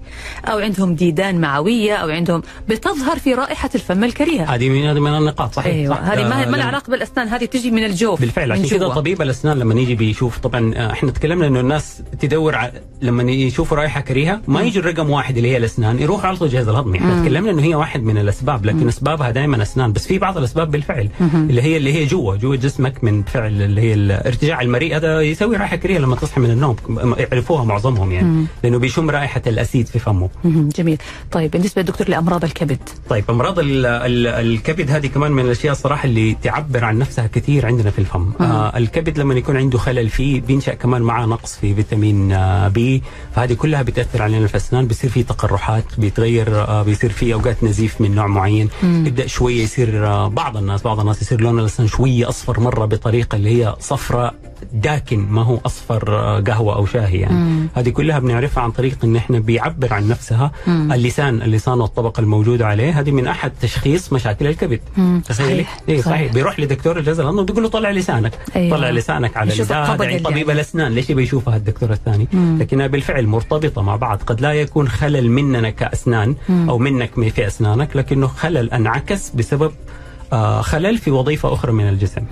[0.45, 5.15] أو عندهم ديدان معوية أو عندهم بتظهر في رائحة الفم الكريهة هذه من هذه من
[5.15, 6.03] النقاط صحيح أيوه صح.
[6.03, 8.89] هذه ما آه، ما لها علاقة بالأسنان هذه تجي من الجوف بالفعل عشان كذا.
[8.89, 12.71] طبيب الأسنان لما يجي بيشوف طبعا آه، إحنا تكلمنا إنه الناس تدور ع...
[13.03, 16.69] لما يشوفوا رائحه كريهة ما يجي الرقم واحد اللي هي الأسنان يروحوا على طول الجهاز
[16.69, 20.39] الهضمي إحنا تكلمنا إنه هي واحد من الأسباب لكن أسبابها دائما أسنان بس في بعض
[20.39, 24.97] الأسباب بالفعل اللي هي اللي هي جوا جوا جسمك من فعل اللي هي ارتجاع المريء
[24.97, 26.77] هذا يسوي رائحه كريهة لما تصحى من النوم
[27.19, 30.29] يعرفوها معظمهم يعني لأنه بيشم رائحة الأسيد في فمه.
[30.45, 30.99] جميل.
[31.31, 32.79] طيب بالنسبة دكتور لأمراض الكبد.
[33.09, 37.67] طيب أمراض ال ال الكبد هذه كمان من الأشياء الصراحه اللي تعبر عن نفسها كثير
[37.67, 38.31] عندنا في الفم.
[38.41, 43.03] آه الكبد لما يكون عنده خلل فيه بينشأ كمان معاه نقص في فيتامين آه بي
[43.35, 48.01] فهذه كلها بتأثر علينا في الأسنان بيصير في تقرحات بيتغير آه بيصير في أوقات نزيف
[48.01, 48.69] من نوع معين.
[48.83, 53.37] يبدأ شوية يصير آه بعض الناس بعض الناس يصير لون الأسنان شوية أصفر مرة بطريقة
[53.37, 54.35] اللي هي صفراء
[54.73, 57.67] داكن ما هو أصفر آه، قهوة أو شاهي يعني.
[57.75, 60.51] هذه كلها بنعرفها عن طريق إن إحنا بيعبر عن نفسها.
[60.69, 64.81] اللسان اللسان والطبقة الموجودة عليه هذه من أحد تشخيص مشاكل الكبد.
[65.29, 65.79] تخيلي؟ صحيح.
[65.89, 66.15] اي صحيح.
[66.15, 66.33] صحيح.
[66.33, 68.33] بيروح لدكتور الجهاز الهضمي بيقول له طلع لسانك.
[68.57, 68.77] أيوة.
[68.77, 69.53] طلع لسانك على
[70.01, 70.51] يعني طبيب.
[70.51, 70.93] الأسنان.
[70.93, 72.29] ليش يبي يشوفها الدكتور الثاني؟
[72.61, 74.19] لكنها بالفعل مرتبطة مع بعض.
[74.27, 79.73] قد لا يكون خلل مننا كأسنان أو منك في أسنانك لكنه خلل أنعكس بسبب
[80.63, 82.23] خلل في وظيفة أخرى من الجسم.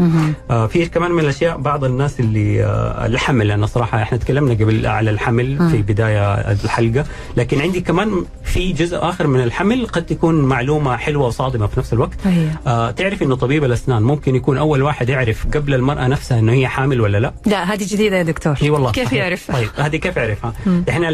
[0.50, 4.86] آه في كمان من الأشياء بعض الناس اللي آه الحمل لأنه صراحة إحنا تكلمنا قبل
[4.86, 7.04] على الحمل في بداية الحلقة
[7.36, 11.92] لكن عندي كمان في جزء آخر من الحمل قد تكون معلومة حلوة وصادمة في نفس
[11.92, 12.18] الوقت.
[12.66, 16.68] آه تعرف إنه طبيب الأسنان ممكن يكون أول واحد يعرف قبل المرأة نفسها إنه هي
[16.68, 19.12] حامل ولا لا؟ لا هذه جديدة يا دكتور إي والله كيف.
[19.12, 20.52] يعرف طيب هذه كيف يعرفها؟
[20.88, 21.06] إحنا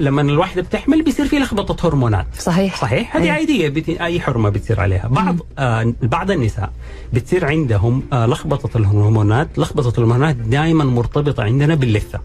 [0.00, 3.30] لما الواحدة بتحمل بيصير في لخبطة هرمونات صحيح صحيح هذه أي.
[3.30, 3.72] عادية.
[4.04, 5.94] أي حرمة بتصير عليها بعض آه
[6.30, 6.70] بعض النساء
[7.12, 12.20] بتصير عندهم آه لخبطة الهرمونات لخبطة الهرمونات دائما مرتبطة عندنا باللثة.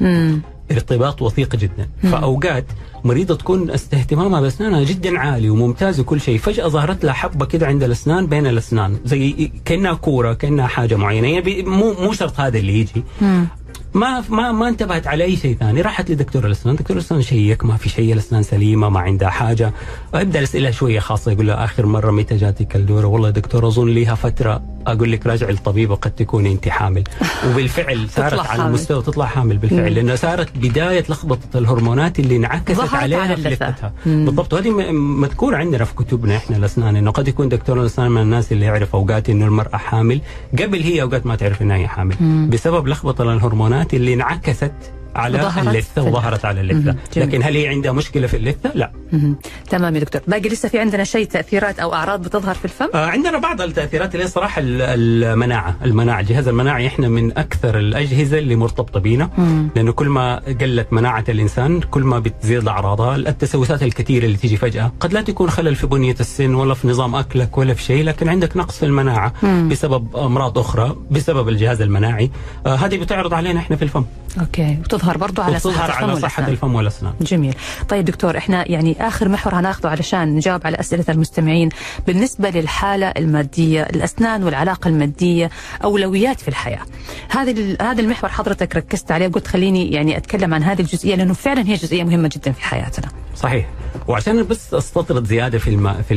[0.00, 0.40] مم.
[0.70, 1.88] ارتباط وثيق جدا.
[2.02, 2.64] فأوقات
[3.04, 7.82] مريضة تكون اهتمامها بأسنانها جدا عالي وممتاز وكل شيء فجأة ظهرت لها حبة كده عند
[7.82, 11.28] الأسنان بين الأسنان زي كأنها كورة كأنها حاجة معينة.
[11.28, 13.02] يعني مو مو شرط هذا اللي يجي.
[13.20, 13.46] مم.
[13.94, 15.80] ما ما ما انتبهت على أي شيء ثاني.
[15.80, 18.12] راحت لدكتور الاسنان دكتور الاسنان شيك ما في شيء.
[18.12, 19.72] الاسنان سليمة ما عندها حاجة.
[20.14, 21.32] أبدأ الاسئله شوية خاصة.
[21.32, 24.62] يقول لها آخر مرة متى جاتك الدورة؟ والله يا دكتور أظن ليها فترة.
[24.86, 27.04] أقول لك راجع للطبيب وقد تكون أنت حامل.
[27.50, 28.72] وبالفعل صارت على حامل.
[28.72, 29.94] مستوى تطلع حامل بالفعل.
[29.94, 33.34] لانها صارت بداية لخبطة الهرمونات اللي انعكست عليها على.
[33.34, 34.54] لثتها بالضبط.
[34.54, 36.96] وهذه م- مذكورة عندنا في كتبنا إحنا الأسنان.
[36.96, 40.20] إنه قد يكون دكتور الاسنان من الناس اللي يعرف أوقات إنه المرأة حامل.
[40.58, 42.16] قبل هي أوقات ما تعرف إنها هي حامل.
[42.50, 44.72] بسبب لخبطة الهرمونات اللي انعكست
[45.14, 46.96] على اللثة وظهرت على اللثة.
[47.16, 48.90] لكن هل هي عندها مشكلة في اللثة؟ لا.
[49.12, 49.36] مهم.
[49.70, 50.20] تمام يا دكتور.
[50.26, 54.14] باقي لسه في عندنا شيء تأثيرات أو أعراض بتظهر في الفم؟ آه، عندنا بعض التأثيرات
[54.14, 59.30] اللي صراحة ال- المناعة، المناعة، الجهاز المناعي إحنا من أكثر الأجهزة اللي مرتبطة بينا.
[59.76, 64.92] لأنه كل ما قلت مناعة الإنسان كل ما بتزيد أعراضها، التسوسات الكثيرة اللي تيجي فجأة،
[65.00, 68.28] قد لا تكون خلل في بنية السن ولا في نظام أكلك ولا في شيء، لكن
[68.28, 69.32] عندك نقص في المناعة
[69.68, 72.30] بسبب أمراض أخرى، بسبب الجهاز المناعي،
[72.66, 74.04] آه هذه بتعرض علينا إحنا في الفم،
[74.40, 74.78] أوكي.
[75.00, 76.48] وتظهر برضو على صحة الفم على والأسنان.
[76.48, 77.12] الفم والأسنان.
[77.20, 77.54] جميل.
[77.88, 81.68] طيب دكتور إحنا يعني آخر محور هناخذه علشان نجاوب على أسئلة المستمعين.
[82.06, 85.50] بالنسبة للحالة المادية الأسنان والعلاقة المادية
[85.84, 86.80] أولويات في الحياة.
[87.28, 91.34] هذه ال- هذا المحور حضرتك ركزت عليه قلت خليني يعني أتكلم عن هذه الجزئية لأنه
[91.34, 93.08] فعلا هي جزئية مهمة جدا في حياتنا.
[93.36, 93.66] صحيح.
[94.08, 96.02] وعشان بس أستطرد زيادة في الم...
[96.08, 96.14] في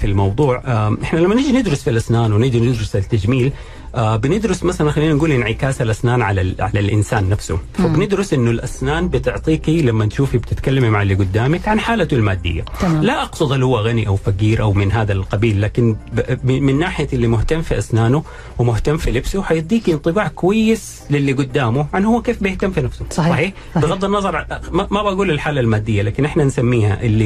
[0.00, 0.62] في الموضوع
[1.02, 3.52] إحنا لما نيجي ندرس في الأسنان ونيجي ندرس التجميل
[3.94, 6.54] آه، بندرس مثلا خلينا نقول انعكاس الأسنان على ال...
[6.60, 12.14] على الإنسان نفسه فبندرس إنه الأسنان بتعطيكي لما تشوفي بتتكلمي مع اللي قدامك عن حالته
[12.14, 13.02] المادية تمام.
[13.02, 16.46] لا أقصد هل هو غني أو فقير أو من هذا القبيل لكن ب...
[16.50, 18.24] من ناحية اللي مهتم في أسنانه
[18.58, 23.32] ومهتم في لبسه حيديكي انطباع كويس للي قدامه عن هو كيف بيهتم في نفسه صحيح.
[23.32, 27.21] صحيح؟ بغض النظر ما, ما بقول الحالة المادية لكن إحنا نسميها اللي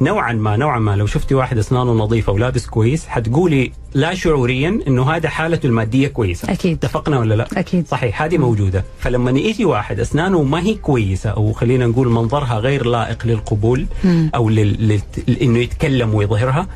[0.00, 5.10] نوعا ما نوعا ما لو شفتي واحد أسنانه نظيفة ولابس كويس حتقولي لا شعوريا إنه
[5.10, 6.76] هذا حالته المادية كويسة أكيد.
[6.84, 7.86] اتفقنا ولا لا أكيد.
[7.88, 12.86] صحيح هذه موجودة فلما يجي واحد أسنانه ما هي كويسة أو خلينا نقول منظرها غير
[12.86, 13.86] لائق للقبول
[14.34, 14.88] أو لل...
[14.88, 15.00] لل...
[15.42, 16.66] إنه يتكلم ويظهرها.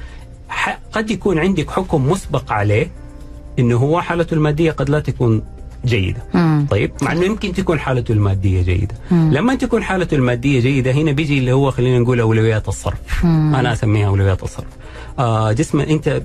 [0.93, 2.91] قد يكون عندك حكم مسبق عليه
[3.59, 5.43] إنه هو حالته المادية قد لا تكون
[5.85, 6.23] جيدة.
[6.35, 6.67] مم.
[6.71, 8.95] طيب مع إنه يمكن تكون حالته المادية جيدة.
[9.11, 13.25] لما تكون حالته المادية جيدة هنا بيجي اللي هو خلينا نقول أولويات الصرف.
[13.25, 14.67] أنا أسميها أولويات الصرف.
[15.53, 16.23] جسم انت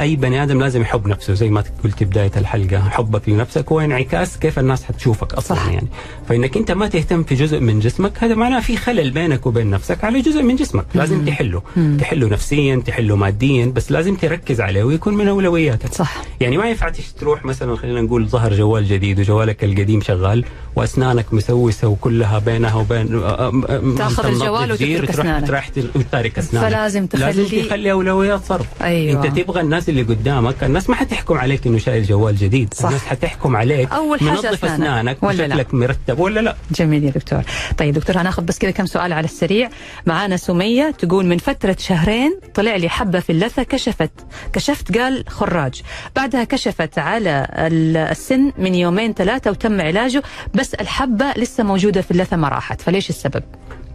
[0.00, 4.38] اي بني آدم لازم يحب نفسه زي ما قلت بداية الحلقة حبك لنفسك هو انعكاس
[4.38, 5.66] كيف الناس حتشوفك أصلا صح.
[5.68, 5.86] يعني.
[6.28, 10.04] فإنك أنت ما تهتم في جزء من جسمك هذا معناه في خلل بينك وبين نفسك
[10.04, 10.84] على جزء من جسمك.
[10.94, 11.62] لازم تحله.
[11.98, 16.16] تحله نفسيا تحله ماديا بس لازم تركز عليه ويكون من اولوياتك صح.
[16.40, 20.44] يعني ما ينفع تروح مثلا خلينا نقول ظهر جوال جديد وجوالك القديم شغال
[20.76, 25.46] وأسنانك مسوسه وكلها بينها وبين آه، آه، آه، تاخذ الجوال وتترك وتروح أسنانك.
[25.48, 26.68] تراح ت- وتترك أسنانك.
[26.68, 29.24] فلازم لازم تخلي- تخلي اولويات حريات صرف أيوة.
[29.26, 32.84] أنت تبغى الناس اللي قدامك الناس ما حتحكم عليك إنه شايل جوال جديد صح.
[32.84, 34.64] الناس حتحكم عليك أول حاجة منظف.
[34.64, 37.42] أسنانك ولا لا؟ وشكلك مرتب ولا لا جميل يا دكتور
[37.78, 39.68] طيب دكتور هناخذ بس كذا كم سؤال على السريع
[40.06, 44.10] معانا سمية تقول من فترة شهرين طلع لي حبة في اللثة كشفت
[44.52, 45.82] كشفت قال خراج
[46.16, 50.22] بعدها كشفت على ال- السن من يومين ثلاثة وتم علاجه
[50.54, 53.42] بس الحبة لسه موجودة في اللثة ما راحت فليش السبب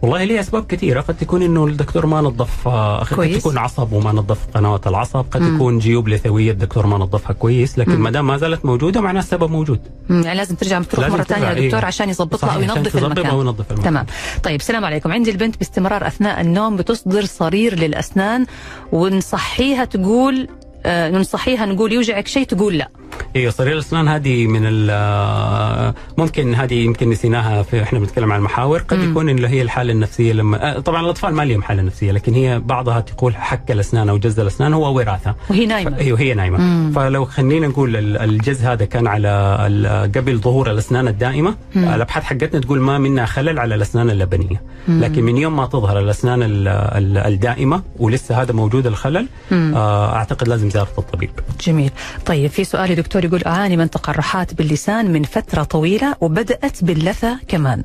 [0.02, 1.00] والله ليه أسباب كثيرة.
[1.00, 3.38] قد تكون إنه الدكتور ما نظف آه، قد.
[3.38, 7.96] تكون عصب وما نظف قنوات العصب قد تكون جيوب لثوية الدكتور ما نظفها كويس لكن
[7.98, 9.80] ما دام ما زالت موجودة معناه السبب موجود.
[10.08, 11.86] مم، يعني لازم ترجع تروح ثانية ترجع، للدكتور إيه.
[11.86, 13.26] عشان يظبطها عشان ينظف المكان.
[13.26, 13.84] ينظف المكان.
[13.84, 14.06] تمام.
[14.42, 15.12] طيب السلام عليكم.
[15.12, 18.46] عندي البنت باستمرار أثناء النوم بتصدر صرير للأسنان
[18.92, 20.48] ونصحيها تقول
[20.86, 22.88] ننصحيها نقول يوجعك شيء تقول لا.
[23.36, 28.38] هي صرير الأسنان هذه من ال- آه، ممكن هذه يمكن نسيناها في إحنا بنتكلم عن
[28.38, 28.78] المحاور.
[28.88, 32.34] قد يكون اللي هي الحالة النفسية لما آه، طبعا الأطفال ما لهم حالة نفسية لكن
[32.34, 35.34] هي بعضها تقول حك الأسنان أو جز الأسنان هو وراثة.
[35.50, 35.96] وهي نايمة.
[35.98, 36.90] أيوه هي نايمة.
[36.92, 42.80] فلو خلينا نقول ال- الجز هذا كان على قبل ظهور الأسنان الدائمة الأبحاث حقتنا تقول
[42.80, 44.62] ما منها خلل على الأسنان اللبنية.
[44.88, 50.48] لكن من يوم ما تظهر الأسنان ال- ال- الدائمة ولسه هذا موجود الخلل آه، أعتقد
[50.48, 51.30] لازم زياره الطبيب.
[51.60, 51.90] جميل.
[52.26, 57.82] طيب في سؤال دكتور يقول أعاني من تقرحات باللسان من فترة طويلة وبدأت باللثة كمان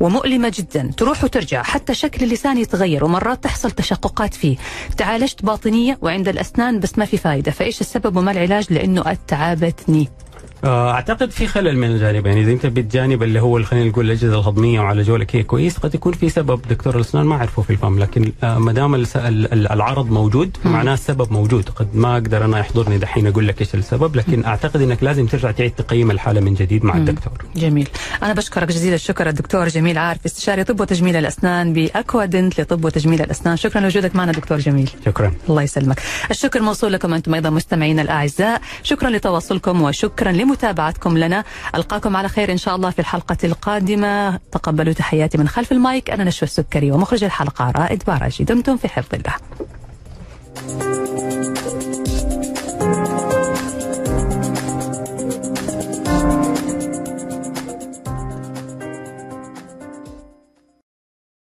[0.00, 4.56] ومؤلمة جدا تروح وترجع حتى شكل اللسان يتغير ومرات تحصل تشققات فيه.
[4.96, 10.33] تعالجت باطنية وعند الأسنان بس ما في فايدة فإيش السبب وما العلاج؟ لأنه تعبتني آه،
[10.64, 14.80] أعتقد في خلل من الجانبين يعني إذا أنت بالجانب اللي هو خلينا نقول الأجهزة الهضمية
[14.80, 18.32] وعلى جولك هي كويس قد يكون في سبب دكتور الأسنان ما عرفه في الفم لكن
[18.42, 19.04] آه، ما دام
[19.52, 21.68] العرض موجود معناه السبب موجود.
[21.68, 25.50] قد ما أقدر أنا يحضرني دحين أقول لك إيش السبب لكن أعتقد إنك لازم ترجع
[25.50, 27.32] تعيد تقييم الحالة من جديد مع الدكتور.
[27.56, 27.88] جميل.
[28.22, 33.56] أنا بشكرك جزيل الشكر الدكتور جميل عارف استشاري طب وتجميل الأسنان بأكوادنت لطب وتجميل الأسنان.
[33.56, 34.90] شكرا لوجودك معنا دكتور جميل.
[35.06, 35.32] شكرا.
[35.48, 36.00] الله يسلمك.
[36.30, 38.60] الشكر موصول لكم أنتم أيضا مستمعينا الأعزاء.
[38.82, 41.44] شكرا لتواصلكم وشكرا متابعتكم لنا.
[41.74, 44.36] ألقاكم على خير إن شاء الله في الحلقة القادمة.
[44.36, 46.10] تقبلوا تحياتي من خلف المايك.
[46.10, 48.44] أنا نشوى السكري ومخرج الحلقة رائد باراجي.
[48.44, 49.34] دمتم في حفظ الله.